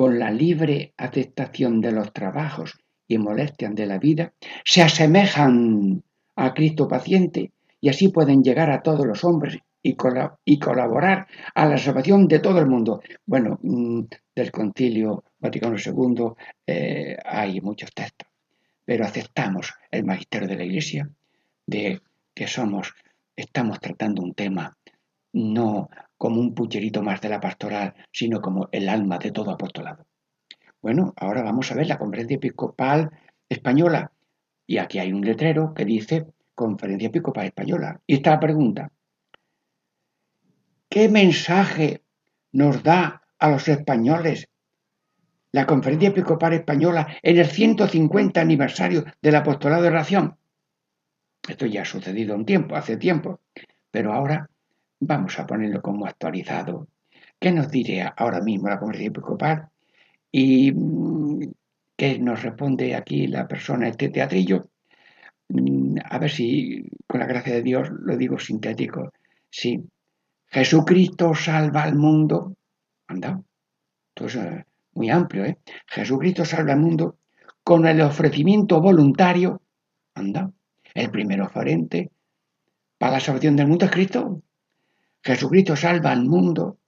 con 0.00 0.18
la 0.18 0.30
libre 0.30 0.94
aceptación 0.96 1.82
de 1.82 1.92
los 1.92 2.10
trabajos 2.14 2.78
y 3.06 3.18
molestias 3.18 3.74
de 3.74 3.84
la 3.84 3.98
vida, 3.98 4.32
se 4.64 4.80
asemejan 4.80 6.02
a 6.36 6.54
Cristo 6.54 6.88
paciente 6.88 7.52
y 7.82 7.90
así 7.90 8.08
pueden 8.08 8.42
llegar 8.42 8.70
a 8.70 8.80
todos 8.80 9.04
los 9.04 9.22
hombres 9.24 9.58
y, 9.82 9.94
colaborar 9.94 11.26
a 11.54 11.66
la 11.66 11.76
salvación 11.76 12.26
de 12.28 12.38
todo 12.38 12.60
el 12.60 12.66
mundo. 12.66 13.02
Bueno, 13.26 13.58
mm, 13.62 14.04
del 14.34 14.50
concilio 14.50 15.22
Vaticano 15.38 15.76
II 15.76 16.32
eh, 16.66 17.18
hay 17.22 17.60
muchos 17.60 17.92
textos, 17.92 18.26
pero 18.86 19.04
aceptamos 19.04 19.74
el 19.90 20.06
magisterio 20.06 20.48
de 20.48 20.56
la 20.56 20.64
Iglesia 20.64 21.10
de 21.66 22.00
que 22.34 22.46
somos, 22.46 22.94
estamos 23.36 23.78
tratando 23.78 24.22
un 24.22 24.32
tema 24.32 24.74
no 25.34 25.90
como 26.20 26.38
un 26.38 26.54
pucherito 26.54 27.02
más 27.02 27.22
de 27.22 27.30
la 27.30 27.40
pastoral, 27.40 27.94
sino 28.12 28.42
como 28.42 28.68
el 28.72 28.90
alma 28.90 29.16
de 29.16 29.30
todo 29.30 29.52
apostolado. 29.52 30.04
Bueno, 30.82 31.14
ahora 31.16 31.42
vamos 31.42 31.72
a 31.72 31.74
ver 31.74 31.86
la 31.86 31.96
conferencia 31.96 32.34
episcopal 32.34 33.10
española. 33.48 34.12
Y 34.66 34.76
aquí 34.76 34.98
hay 34.98 35.14
un 35.14 35.22
letrero 35.22 35.72
que 35.72 35.86
dice 35.86 36.26
Conferencia 36.54 37.08
Episcopal 37.08 37.46
Española. 37.46 38.02
Y 38.06 38.16
está 38.16 38.32
la 38.32 38.40
pregunta. 38.40 38.92
¿Qué 40.90 41.08
mensaje 41.08 42.02
nos 42.52 42.82
da 42.82 43.22
a 43.38 43.48
los 43.48 43.66
españoles 43.68 44.46
la 45.52 45.64
Conferencia 45.64 46.10
Episcopal 46.10 46.52
Española 46.52 47.16
en 47.22 47.38
el 47.38 47.46
150 47.46 48.38
aniversario 48.38 49.06
del 49.22 49.36
apostolado 49.36 49.84
de 49.84 49.88
oración? 49.88 50.36
Esto 51.48 51.64
ya 51.64 51.80
ha 51.80 51.86
sucedido 51.86 52.34
un 52.34 52.44
tiempo, 52.44 52.76
hace 52.76 52.98
tiempo, 52.98 53.40
pero 53.90 54.12
ahora 54.12 54.50
Vamos 55.00 55.38
a 55.38 55.46
ponerlo 55.46 55.80
como 55.80 56.06
actualizado. 56.06 56.88
¿Qué 57.38 57.50
nos 57.52 57.70
diría 57.70 58.08
ahora 58.16 58.40
mismo 58.42 58.68
la 58.68 58.78
Conferencia 58.78 59.08
Episcopal? 59.08 59.68
Y 60.30 60.72
mm, 60.72 61.52
qué 61.96 62.18
nos 62.18 62.42
responde 62.42 62.94
aquí 62.94 63.26
la 63.26 63.48
persona, 63.48 63.88
este 63.88 64.10
teatrillo. 64.10 64.68
Mm, 65.48 65.96
a 66.04 66.18
ver 66.18 66.30
si, 66.30 66.84
con 67.06 67.20
la 67.20 67.26
gracia 67.26 67.54
de 67.54 67.62
Dios, 67.62 67.88
lo 67.90 68.16
digo 68.16 68.38
sintético. 68.38 69.12
Sí, 69.48 69.82
Jesucristo 70.48 71.34
salva 71.34 71.84
al 71.84 71.96
mundo. 71.96 72.56
Anda, 73.06 73.40
esto 74.08 74.26
es 74.26 74.36
eh, 74.36 74.64
muy 74.92 75.08
amplio, 75.08 75.44
¿eh? 75.46 75.58
Jesucristo 75.86 76.44
salva 76.44 76.74
al 76.74 76.80
mundo 76.80 77.16
con 77.64 77.86
el 77.86 78.02
ofrecimiento 78.02 78.80
voluntario. 78.82 79.62
Anda, 80.14 80.52
el 80.92 81.10
primer 81.10 81.40
oferente 81.40 82.10
para 82.98 83.14
la 83.14 83.20
salvación 83.20 83.56
del 83.56 83.68
mundo 83.68 83.86
es 83.86 83.90
Cristo. 83.90 84.42
Jesucristo 85.22 85.76
salva 85.76 86.12
al 86.12 86.24
mundo 86.24 86.78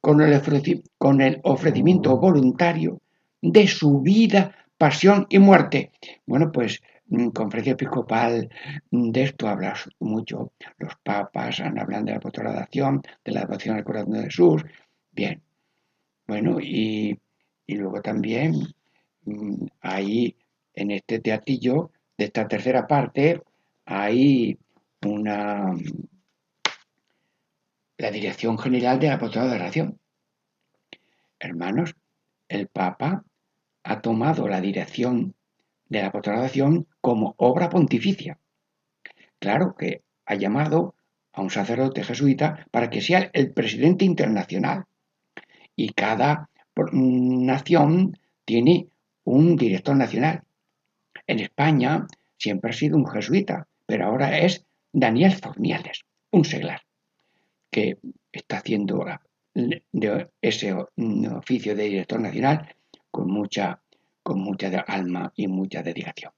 con 0.00 0.20
el, 0.20 1.40
ofrecimiento 1.42 2.18
voluntario 2.18 3.00
de 3.40 3.66
su 3.66 4.00
vida, 4.00 4.54
pasión 4.76 5.26
y 5.30 5.38
muerte. 5.38 5.92
Bueno, 6.26 6.52
pues 6.52 6.82
mm, 7.06 7.28
conferencia 7.28 7.72
episcopal 7.72 8.50
mm, 8.90 9.10
de 9.10 9.22
esto 9.22 9.48
habla 9.48 9.74
mucho. 10.00 10.52
Los 10.78 10.92
papas 11.02 11.60
han 11.60 11.78
hablado 11.78 12.04
de 12.04 12.10
la 12.12 12.18
apostolación, 12.18 13.02
de 13.24 13.32
la 13.32 13.40
devoción 13.40 13.76
al 13.76 13.84
corazón 13.84 14.12
de 14.12 14.24
Jesús. 14.24 14.64
Bien. 15.10 15.40
Bueno, 16.26 16.60
y, 16.60 17.18
y 17.66 17.74
luego 17.76 18.02
también 18.02 18.54
mm, 19.24 19.66
ahí 19.80 20.36
en 20.74 20.90
este 20.90 21.20
teatillo 21.20 21.90
de 22.18 22.26
esta 22.26 22.46
tercera 22.46 22.86
parte 22.86 23.42
hay 23.86 24.58
una 25.02 25.72
la 27.96 28.10
Dirección 28.10 28.58
General 28.58 28.98
del 28.98 29.12
Apostolado 29.12 29.52
de 29.52 29.56
Oración. 29.56 30.00
Hermanos, 31.38 31.94
el 32.48 32.66
Papa 32.66 33.24
ha 33.84 34.00
tomado 34.00 34.48
la 34.48 34.60
dirección 34.60 35.34
de 35.88 36.00
la 36.00 36.08
Apostolado 36.08 36.86
como 37.00 37.34
obra 37.38 37.68
pontificia. 37.68 38.38
Claro 39.38 39.76
que 39.78 40.02
ha 40.26 40.34
llamado 40.34 40.94
a 41.32 41.42
un 41.42 41.50
sacerdote 41.50 42.02
jesuita 42.02 42.66
para 42.70 42.90
que 42.90 43.00
sea 43.00 43.30
el 43.32 43.52
presidente 43.52 44.04
internacional. 44.04 44.86
Y 45.76 45.92
cada 45.92 46.48
nación 46.92 48.18
tiene 48.44 48.88
un 49.24 49.56
director 49.56 49.96
nacional. 49.96 50.42
En 51.26 51.40
España 51.40 52.06
siempre 52.36 52.70
ha 52.70 52.72
sido 52.72 52.96
un 52.96 53.06
jesuita, 53.06 53.68
pero 53.86 54.06
ahora 54.06 54.38
es 54.38 54.64
Daniel 54.92 55.34
Zorniales, 55.34 56.04
un 56.30 56.44
seglar 56.44 56.82
que 57.74 57.98
está 58.30 58.58
haciendo 58.58 59.04
ese 60.40 60.72
oficio 60.72 61.74
de 61.74 61.82
director 61.82 62.20
nacional 62.20 62.72
con 63.10 63.26
mucha, 63.26 63.82
con 64.22 64.38
mucha 64.38 64.68
alma 64.86 65.32
y 65.34 65.48
mucha 65.48 65.82
dedicación. 65.82 66.30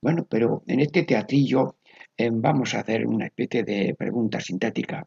Bueno, 0.00 0.28
pero 0.30 0.62
en 0.68 0.78
este 0.78 1.02
teatrillo 1.02 1.74
eh, 2.16 2.30
vamos 2.32 2.72
a 2.74 2.80
hacer 2.80 3.04
una 3.04 3.26
especie 3.26 3.64
de 3.64 3.96
pregunta 3.98 4.38
sintética. 4.38 5.04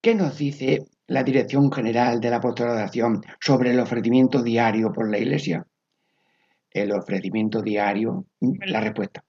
¿Qué 0.00 0.14
nos 0.14 0.38
dice 0.38 0.84
la 1.08 1.24
Dirección 1.24 1.72
General 1.72 2.20
de 2.20 2.30
la 2.30 2.36
Apostolación 2.36 3.20
sobre 3.40 3.72
el 3.72 3.80
ofrecimiento 3.80 4.44
diario 4.44 4.92
por 4.92 5.10
la 5.10 5.18
Iglesia? 5.18 5.66
El 6.70 6.92
ofrecimiento 6.92 7.62
diario, 7.62 8.26
la 8.40 8.80
respuesta. 8.80 9.24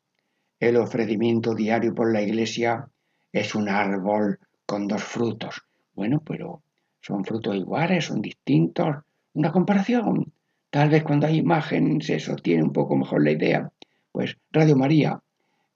El 0.60 0.78
ofrecimiento 0.78 1.56
diario 1.56 1.96
por 1.96 2.14
la 2.14 2.22
Iglesia 2.22 2.88
es 3.32 3.56
un 3.56 3.68
árbol 3.68 4.38
con 4.66 4.88
dos 4.88 5.04
frutos. 5.04 5.62
Bueno, 5.94 6.22
pero 6.26 6.62
son 7.02 7.24
frutos 7.26 7.56
iguales, 7.56 8.06
son 8.06 8.22
distintos. 8.22 8.98
Una 9.34 9.52
comparación. 9.52 10.32
Tal 10.70 10.90
vez 10.90 11.04
cuando 11.04 11.28
hay 11.28 11.38
imagen 11.38 12.02
se 12.02 12.20
sostiene 12.20 12.64
un 12.64 12.74
poco 12.74 12.96
mejor 12.96 13.24
la 13.24 13.32
idea. 13.32 13.72
Pues 14.12 14.38
Radio 14.52 14.76
María 14.76 15.22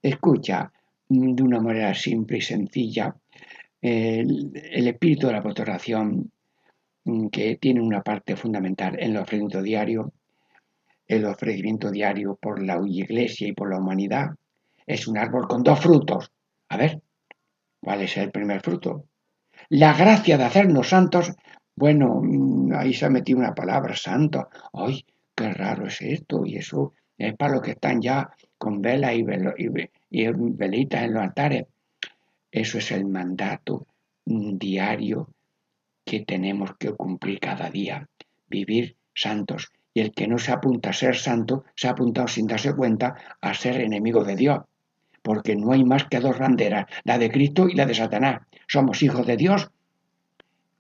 escucha 0.01 0.71
de 1.09 1.43
una 1.43 1.59
manera 1.59 1.93
simple 1.93 2.37
y 2.37 2.41
sencilla 2.41 3.15
el, 3.81 4.87
espíritu 4.87 5.27
de 5.27 5.33
la 5.33 5.39
apostolación 5.39 6.31
mm, 7.05 7.27
que 7.27 7.55
tiene 7.57 7.81
una 7.81 8.01
parte 8.01 8.35
fundamental 8.35 8.95
en 8.99 9.11
el 9.11 9.17
ofrecimiento 9.17 9.61
diario, 9.61 10.13
el 11.07 11.25
ofrecimiento 11.25 11.91
diario 11.91 12.37
por 12.41 12.61
la 12.61 12.79
iglesia 12.85 13.47
y 13.47 13.53
por 13.53 13.69
la 13.69 13.79
humanidad. 13.79 14.31
Es 14.85 15.07
un 15.07 15.17
árbol 15.17 15.47
con 15.47 15.63
dos 15.63 15.79
frutos. 15.79 16.31
A 16.69 16.77
ver, 16.77 17.01
¿Cuál 17.81 18.01
es 18.01 18.17
el 18.17 18.31
primer 18.31 18.61
fruto? 18.61 19.05
La 19.69 19.93
gracia 19.93 20.37
de 20.37 20.45
hacernos 20.45 20.89
santos. 20.89 21.33
Bueno, 21.75 22.21
mm, 22.23 22.73
ahí 22.73 22.93
se 22.93 23.05
ha 23.05 23.09
metido 23.09 23.39
una 23.39 23.53
palabra, 23.53 23.95
santo. 23.95 24.49
¡Ay, 24.73 25.05
qué 25.35 25.53
raro 25.53 25.87
es 25.87 26.01
esto! 26.01 26.45
Y 26.45 26.57
eso 26.57 26.93
es 27.17 27.35
para 27.35 27.53
los 27.53 27.61
que 27.61 27.71
están 27.71 28.01
ya 28.01 28.29
con 28.57 28.81
velas 28.81 29.13
y, 29.15 29.25
y 30.09 30.27
velitas 30.31 31.03
en 31.03 31.13
los 31.13 31.23
altares. 31.23 31.65
Eso 32.51 32.77
es 32.77 32.91
el 32.91 33.05
mandato 33.05 33.87
mm, 34.25 34.57
diario 34.57 35.29
que 36.05 36.21
tenemos 36.21 36.75
que 36.77 36.93
cumplir 36.93 37.39
cada 37.39 37.69
día. 37.69 38.07
Vivir 38.47 38.95
santos. 39.13 39.71
Y 39.93 40.01
el 40.01 40.11
que 40.13 40.27
no 40.27 40.37
se 40.37 40.51
apunta 40.51 40.91
a 40.91 40.93
ser 40.93 41.15
santo, 41.15 41.65
se 41.75 41.87
ha 41.87 41.91
apuntado 41.91 42.27
sin 42.27 42.47
darse 42.47 42.75
cuenta 42.75 43.15
a 43.41 43.53
ser 43.53 43.81
enemigo 43.81 44.23
de 44.23 44.35
Dios 44.35 44.59
porque 45.27 45.57
no 45.57 45.73
hay 45.73 45.83
más 45.83 46.05
que 46.05 46.21
dos 46.21 46.39
banderas, 46.39 46.85
la 47.03 47.17
de 47.17 47.29
Cristo 47.29 47.67
y 47.67 47.73
la 47.73 47.85
de 47.85 47.93
Satanás. 47.93 48.43
Somos 48.65 49.03
hijos 49.03 49.27
de 49.27 49.35
Dios 49.35 49.69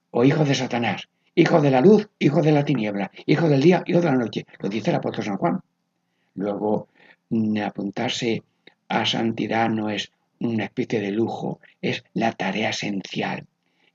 o 0.09 0.23
hijos 0.23 0.47
de 0.47 0.55
Satanás, 0.55 1.09
hijos 1.35 1.61
de 1.61 1.69
la 1.69 1.81
luz, 1.81 2.07
hijos 2.17 2.45
de 2.45 2.53
la 2.53 2.63
tiniebla, 2.63 3.11
hijos 3.25 3.49
del 3.49 3.59
día, 3.59 3.83
hijos 3.85 4.03
de 4.03 4.09
la 4.09 4.15
noche. 4.15 4.45
Lo 4.59 4.69
dice 4.69 4.91
el 4.91 4.95
apóstol 4.95 5.25
San 5.25 5.35
Juan. 5.35 5.59
Luego, 6.35 6.87
mm, 7.29 7.57
apuntarse 7.57 8.41
a 8.87 9.05
santidad 9.05 9.69
no 9.69 9.89
es 9.89 10.13
una 10.39 10.63
especie 10.63 11.01
de 11.01 11.11
lujo, 11.11 11.59
es 11.81 12.05
la 12.13 12.31
tarea 12.31 12.69
esencial. 12.69 13.45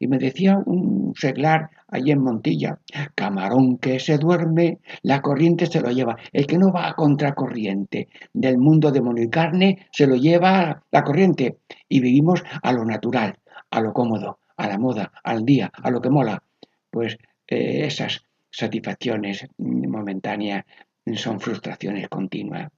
Y 0.03 0.09
me 0.09 0.19
decía 0.19 0.59
un 0.67 1.15
seglar 1.15 1.71
allí 1.87 2.11
en 2.11 2.25
Montilla, 2.25 2.81
camarón 3.15 3.79
que 3.79 4.01
se 4.01 4.19
duerme, 4.19 4.81
la 5.03 5.23
corriente 5.23 5.67
se 5.67 5.81
lo 5.81 5.93
lleva. 5.93 6.17
El 6.33 6.49
que 6.49 6.59
no 6.59 6.73
va 6.73 6.89
a 6.89 6.95
contracorriente 6.95 8.09
del 8.33 8.59
mundo 8.59 8.91
demonio 8.91 9.23
y 9.23 9.31
carne, 9.31 9.87
se 9.93 10.09
lo 10.09 10.17
lleva 10.17 10.83
la 10.91 11.05
corriente. 11.05 11.59
Y 11.89 12.01
vivimos 12.01 12.43
a 12.65 12.73
lo 12.73 12.85
natural, 12.85 13.39
a 13.71 13.81
lo 13.81 13.93
cómodo, 13.93 14.41
a 14.57 14.67
la 14.67 14.77
moda, 14.77 15.13
al 15.23 15.45
día, 15.45 15.71
a 15.73 15.89
lo 15.93 16.01
que 16.01 16.11
mola. 16.11 16.43
Pues 16.91 17.17
eh, 17.47 17.87
esas 17.87 18.25
satisfacciones 18.51 19.47
momentáneas 19.57 20.65
son 21.15 21.39
frustraciones 21.39 22.09
continuas. 22.09 22.73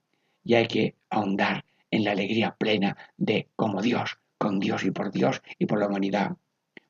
Y 0.45 0.57
hay 0.57 0.67
que 0.69 0.95
ahondar 1.09 1.65
en 1.91 2.05
la 2.05 2.11
alegría 2.11 2.55
plena 2.59 2.99
de 3.17 3.49
como 3.57 3.81
Dios, 3.81 4.19
con 4.37 4.61
Dios 4.61 4.85
y 4.85 4.91
por 4.91 5.11
Dios 5.11 5.41
y 5.59 5.65
por 5.65 5.79
la 5.79 5.87
humanidad. 5.87 6.37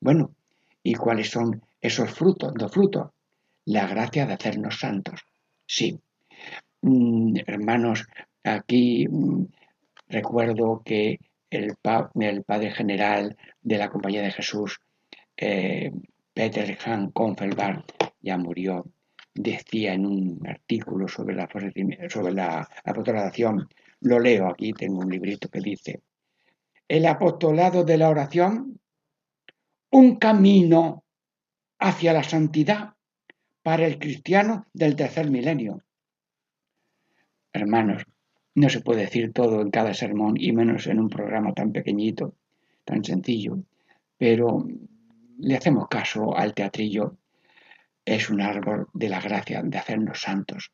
Bueno, 0.05 0.35
¿y 0.83 0.93
cuáles 0.97 1.31
son 1.31 1.63
esos 1.81 2.11
frutos? 2.11 2.53
Dos 2.53 2.71
frutos. 2.71 3.11
La 3.65 3.87
gracia 3.87 4.27
de 4.27 4.35
hacernos 4.35 4.79
santos. 4.79 5.23
Sí. 5.67 5.99
Mm, 6.83 7.39
hermanos, 7.47 8.07
aquí 8.43 9.09
mm, 9.09 9.47
recuerdo 10.09 10.83
que 10.85 11.19
el, 11.49 11.77
padre 11.77 12.71
general 12.73 13.39
de 13.63 13.79
la 13.79 13.89
Compañía 13.89 14.21
de 14.21 14.31
Jesús, 14.31 14.79
eh, 15.39 15.91
Peter 16.35 16.77
Han 16.85 17.11
Konfelbart, 17.11 17.91
ya 18.21 18.37
murió, 18.37 18.85
decía 19.33 19.95
en 19.95 20.05
un 20.05 20.47
artículo 20.47 21.09
sobre 21.09 21.35
la, 21.35 21.49
sobre 22.11 22.35
la 22.35 22.69
apostolación, 22.85 23.71
lo 24.01 24.21
leo 24.21 24.51
aquí, 24.51 24.75
tengo 24.75 24.99
un 24.99 25.11
librito 25.11 25.49
que 25.49 25.61
dice, 25.61 26.03
el 26.89 27.07
apostolado 27.07 27.85
de 27.85 27.97
la 27.97 28.11
oración 28.11 28.79
un 29.95 30.17
camino 30.17 31.05
hacia 31.79 32.13
la 32.13 32.25
santidad 32.25 32.95
para 33.63 33.87
el 33.87 34.01
cristiano 34.01 34.67
del 34.73 34.97
tercer 34.97 35.31
milenio. 35.31 35.85
Hermanos, 37.53 38.03
no 38.57 38.69
se 38.71 38.81
puede 38.81 39.03
decir 39.03 39.33
todo 39.33 39.61
en 39.61 39.71
cada 39.71 39.95
sermón 39.95 40.35
y 40.37 40.51
menos 40.51 40.89
en 40.89 40.99
un 40.99 41.09
programa 41.09 41.55
tan 41.55 41.71
pequeñito, 41.71 42.35
tan 42.85 43.05
sencillo, 43.05 43.63
pero 44.19 44.67
le 45.39 45.57
hacemos 45.57 45.87
caso 45.87 46.37
al 46.37 46.55
teatrillo. 46.55 47.17
Es 48.05 48.31
un 48.31 48.41
árbol 48.41 48.89
de 48.95 49.09
la 49.09 49.21
gracia 49.21 49.63
de 49.63 49.79
hacernos 49.79 50.21
santos. 50.21 50.73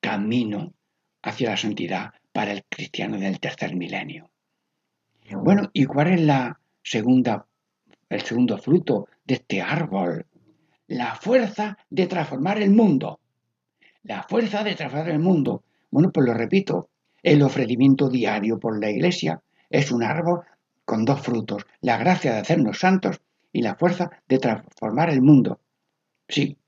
Camino 0.00 0.74
hacia 1.22 1.48
la 1.48 1.56
santidad 1.56 2.12
para 2.32 2.52
el 2.52 2.64
cristiano 2.68 3.18
del 3.18 3.40
tercer 3.40 3.74
milenio. 3.74 4.30
Bueno, 5.30 5.70
¿y 5.72 5.86
cuál 5.86 6.08
es 6.08 6.20
la 6.20 6.60
segunda 6.82 7.46
el 8.08 8.22
segundo 8.22 8.58
fruto 8.58 9.08
de 9.24 9.34
este 9.34 9.60
árbol. 9.60 10.26
La 10.86 11.14
fuerza 11.14 11.78
de 11.90 12.06
transformar 12.06 12.60
el 12.60 12.70
mundo. 12.70 13.20
La 14.02 14.22
fuerza 14.22 14.62
de 14.62 14.74
transformar 14.74 15.10
el 15.10 15.18
mundo. 15.18 15.64
Bueno, 15.90 16.10
pues 16.12 16.26
lo 16.26 16.34
repito, 16.34 16.88
el 17.22 17.42
ofrecimiento 17.42 18.08
diario 18.08 18.58
por 18.58 18.78
la 18.78 18.90
iglesia 18.90 19.40
es 19.70 19.90
un 19.90 20.02
árbol 20.02 20.42
con 20.84 21.04
dos 21.04 21.20
frutos, 21.20 21.66
la 21.80 21.96
gracia 21.96 22.34
de 22.34 22.40
hacernos 22.40 22.78
santos 22.78 23.20
y 23.52 23.62
la 23.62 23.76
fuerza 23.76 24.10
de 24.28 24.38
transformar 24.38 25.10
el 25.10 25.22
mundo. 25.22 25.60
Sí, 26.28 26.58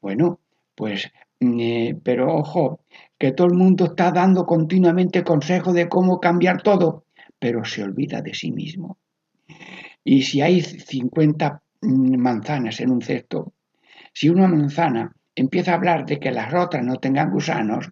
bueno, 0.00 0.40
pues, 0.74 1.10
mm, 1.40 1.60
eh, 1.60 1.98
pero 2.02 2.34
ojo, 2.34 2.80
que 3.18 3.32
todo 3.32 3.46
el 3.46 3.54
mundo 3.54 3.86
está 3.86 4.10
dando 4.10 4.44
continuamente 4.44 5.24
consejo 5.24 5.72
de 5.72 5.88
cómo 5.88 6.20
cambiar 6.20 6.62
todo, 6.62 7.04
pero 7.38 7.64
se 7.64 7.82
olvida 7.82 8.20
de 8.20 8.34
sí 8.34 8.52
mismo. 8.52 8.98
Y 10.04 10.22
si 10.22 10.42
hay 10.42 10.60
50 10.60 11.62
manzanas 11.82 12.80
en 12.80 12.90
un 12.90 13.00
cesto, 13.00 13.54
si 14.12 14.28
una 14.28 14.46
manzana 14.46 15.12
empieza 15.34 15.72
a 15.72 15.76
hablar 15.76 16.06
de 16.06 16.20
que 16.20 16.30
las 16.30 16.52
otras 16.54 16.84
no 16.84 16.96
tengan 16.96 17.30
gusanos, 17.30 17.90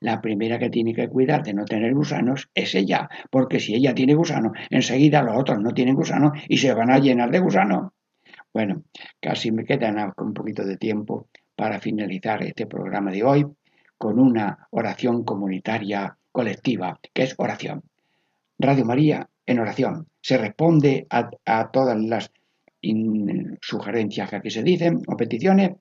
la 0.00 0.20
primera 0.20 0.58
que 0.58 0.70
tiene 0.70 0.94
que 0.94 1.08
cuidar 1.08 1.42
de 1.42 1.54
no 1.54 1.64
tener 1.64 1.94
gusanos 1.94 2.50
es 2.54 2.74
ella, 2.74 3.08
porque 3.30 3.60
si 3.60 3.74
ella 3.74 3.94
tiene 3.94 4.14
gusanos, 4.14 4.52
enseguida 4.70 5.22
los 5.22 5.36
otros 5.36 5.60
no 5.60 5.72
tienen 5.72 5.94
gusanos 5.94 6.32
y 6.48 6.58
se 6.58 6.74
van 6.74 6.90
a 6.90 6.98
llenar 6.98 7.30
de 7.30 7.40
gusanos. 7.40 7.92
Bueno, 8.52 8.82
casi 9.20 9.50
me 9.50 9.64
queda 9.64 10.12
un 10.18 10.34
poquito 10.34 10.64
de 10.64 10.76
tiempo 10.76 11.28
para 11.56 11.80
finalizar 11.80 12.42
este 12.42 12.66
programa 12.66 13.10
de 13.10 13.22
hoy 13.22 13.46
con 13.96 14.18
una 14.18 14.66
oración 14.70 15.24
comunitaria 15.24 16.16
colectiva, 16.30 16.98
que 17.14 17.22
es 17.22 17.34
oración. 17.38 17.82
Radio 18.58 18.84
María 18.84 19.28
en 19.46 19.58
oración. 19.58 20.08
Se 20.20 20.38
responde 20.38 21.06
a, 21.10 21.70
todas 21.70 21.98
las 22.00 22.30
sugerencias 23.60 24.30
que 24.30 24.36
aquí 24.36 24.50
se 24.50 24.62
dicen 24.62 25.02
o 25.06 25.16
peticiones. 25.16 25.72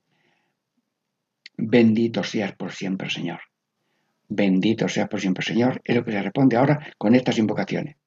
Bendito 1.57 2.23
seas 2.23 2.53
por 2.53 2.71
siempre, 2.71 3.09
Señor. 3.09 3.39
Bendito 4.27 4.87
seas 4.87 5.09
por 5.09 5.19
siempre, 5.19 5.43
Señor. 5.43 5.81
Es 5.83 5.95
lo 5.95 6.03
que 6.03 6.11
se 6.11 6.21
responde 6.21 6.57
ahora 6.57 6.93
con 6.97 7.15
estas 7.15 7.37
invocaciones. 7.37 7.97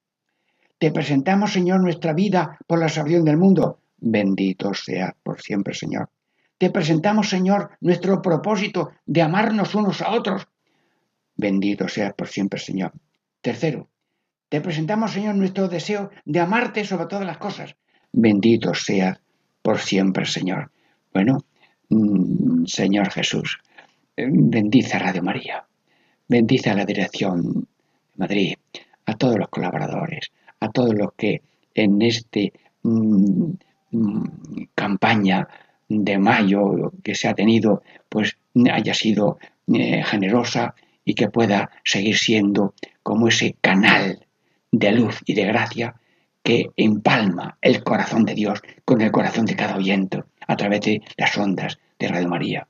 Te 0.79 0.91
presentamos, 0.91 1.53
Señor, 1.53 1.81
nuestra 1.81 2.13
vida 2.13 2.59
por 2.67 2.79
la 2.79 2.89
salvación 2.89 3.25
del 3.25 3.37
mundo. 3.37 3.81
Bendito 3.99 4.75
seas 4.75 5.13
por 5.23 5.41
siempre, 5.41 5.75
Señor. 5.75 6.11
Te 6.59 6.71
presentamos, 6.71 7.29
Señor, 7.29 7.71
nuestro 7.81 8.21
propósito 8.23 8.93
de 9.07 9.23
amarnos 9.23 9.75
unos 9.75 10.03
a 10.03 10.11
otros. 10.11 10.49
Bendito 11.37 11.89
seas 11.89 12.15
por 12.15 12.29
siempre, 12.29 12.61
Señor. 12.61 12.93
Tercero, 13.41 13.89
te 14.55 14.61
presentamos, 14.61 15.11
Señor, 15.11 15.35
nuestro 15.35 15.67
deseo 15.67 16.11
de 16.25 16.39
amarte 16.39 16.85
sobre 16.85 17.07
todas 17.07 17.27
las 17.27 17.39
cosas. 17.39 17.75
Bendito 18.13 18.73
seas 18.73 19.19
por 19.61 19.81
siempre, 19.81 20.27
Señor. 20.27 20.71
Bueno, 21.13 21.39
mm, 21.89 22.65
Señor 22.65 23.11
Jesús, 23.11 23.59
eh, 24.17 24.29
bendice 24.31 24.95
a 24.95 25.01
Radio 25.01 25.25
María, 25.25 25.67
bendice 26.29 26.71
a 26.71 26.77
la 26.77 26.85
dirección 26.85 27.43
de 27.53 27.67
Madrid, 28.15 28.55
a 29.07 29.15
todos 29.17 29.41
los 29.41 29.49
colaboradores, 29.49 30.31
a 30.61 30.69
todos 30.71 30.95
los 30.95 31.15
que 31.15 31.43
en 31.75 32.01
este 32.01 32.53
mm, 32.85 33.51
mm, 33.91 34.25
campaña 34.73 35.49
de 35.89 36.17
mayo 36.17 36.93
que 37.03 37.17
se 37.17 37.27
ha 37.27 37.35
tenido, 37.35 37.83
pues 38.09 38.37
haya 38.73 38.95
sido 38.95 39.37
eh, 39.75 40.05
generosa 40.05 40.77
y 41.05 41.15
que 41.17 41.29
pueda 41.29 41.73
seguir 41.83 42.17
siendo 42.17 42.75
como 43.03 43.27
ese 43.27 43.57
canal 43.61 44.24
de 44.79 44.93
luz 44.93 45.21
y 45.25 45.35
de 45.35 45.45
gracia 45.45 45.95
que 46.43 46.71
empalma 46.77 47.57
el 47.61 47.83
corazón 47.83 48.25
de 48.25 48.35
Dios 48.35 48.61
con 48.85 49.01
el 49.01 49.11
corazón 49.11 49.47
de 49.47 49.57
cada 49.57 49.77
oyente 49.77 50.23
a 50.47 50.57
través 50.57 50.81
de 50.83 51.03
las 51.17 51.37
ondas 51.39 51.79
de 51.99 52.09
Radio 52.09 52.29
María. 52.29 52.69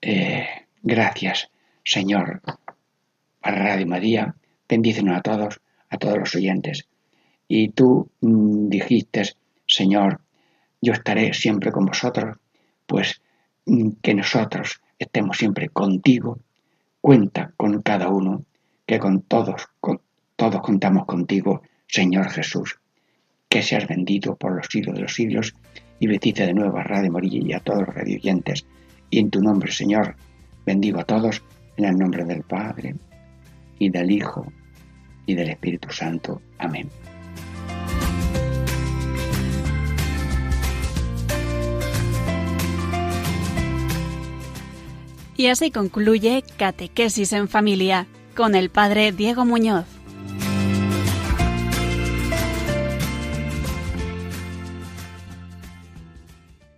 Eh, 0.00 0.46
gracias, 0.82 1.50
Señor, 1.84 2.42
para 3.40 3.62
Radio 3.62 3.86
María. 3.86 4.34
Bendícenos 4.68 5.16
a 5.16 5.20
todos, 5.20 5.60
a 5.90 5.98
todos 5.98 6.18
los 6.18 6.34
oyentes. 6.34 6.88
Y 7.46 7.68
tú 7.68 8.10
mm, 8.20 8.68
dijiste, 8.68 9.22
Señor, 9.66 10.20
yo 10.80 10.94
estaré 10.94 11.34
siempre 11.34 11.70
con 11.70 11.86
vosotros, 11.86 12.38
pues 12.86 13.20
mm, 13.66 13.90
que 14.02 14.14
nosotros 14.14 14.80
estemos 14.98 15.36
siempre 15.36 15.68
contigo. 15.68 16.40
Cuenta 17.00 17.52
con 17.56 17.82
cada 17.82 18.08
uno, 18.08 18.44
que 18.86 18.98
con 18.98 19.22
todos, 19.22 19.68
con 19.80 20.00
todos 20.42 20.60
contamos 20.60 21.04
contigo, 21.04 21.62
Señor 21.86 22.28
Jesús. 22.28 22.80
Que 23.48 23.62
seas 23.62 23.86
bendito 23.86 24.34
por 24.34 24.56
los 24.56 24.66
siglos 24.66 24.96
de 24.96 25.02
los 25.02 25.14
siglos 25.14 25.54
y 26.00 26.08
bendice 26.08 26.46
de 26.46 26.52
nuevo 26.52 26.78
a 26.78 26.82
Radio 26.82 27.12
María 27.12 27.40
y 27.40 27.52
a 27.52 27.60
todos 27.60 27.86
los 27.86 27.94
radioyentes. 27.94 28.66
Y 29.08 29.20
en 29.20 29.30
tu 29.30 29.40
nombre, 29.40 29.70
Señor, 29.70 30.16
bendigo 30.66 30.98
a 30.98 31.04
todos 31.04 31.44
en 31.76 31.84
el 31.84 31.96
nombre 31.96 32.24
del 32.24 32.42
Padre 32.42 32.96
y 33.78 33.88
del 33.88 34.10
Hijo 34.10 34.52
y 35.26 35.36
del 35.36 35.50
Espíritu 35.50 35.92
Santo. 35.92 36.42
Amén. 36.58 36.90
Y 45.36 45.46
así 45.46 45.70
concluye 45.70 46.42
Catequesis 46.56 47.32
en 47.32 47.46
Familia 47.46 48.08
con 48.34 48.56
el 48.56 48.70
Padre 48.70 49.12
Diego 49.12 49.44
Muñoz. 49.44 50.01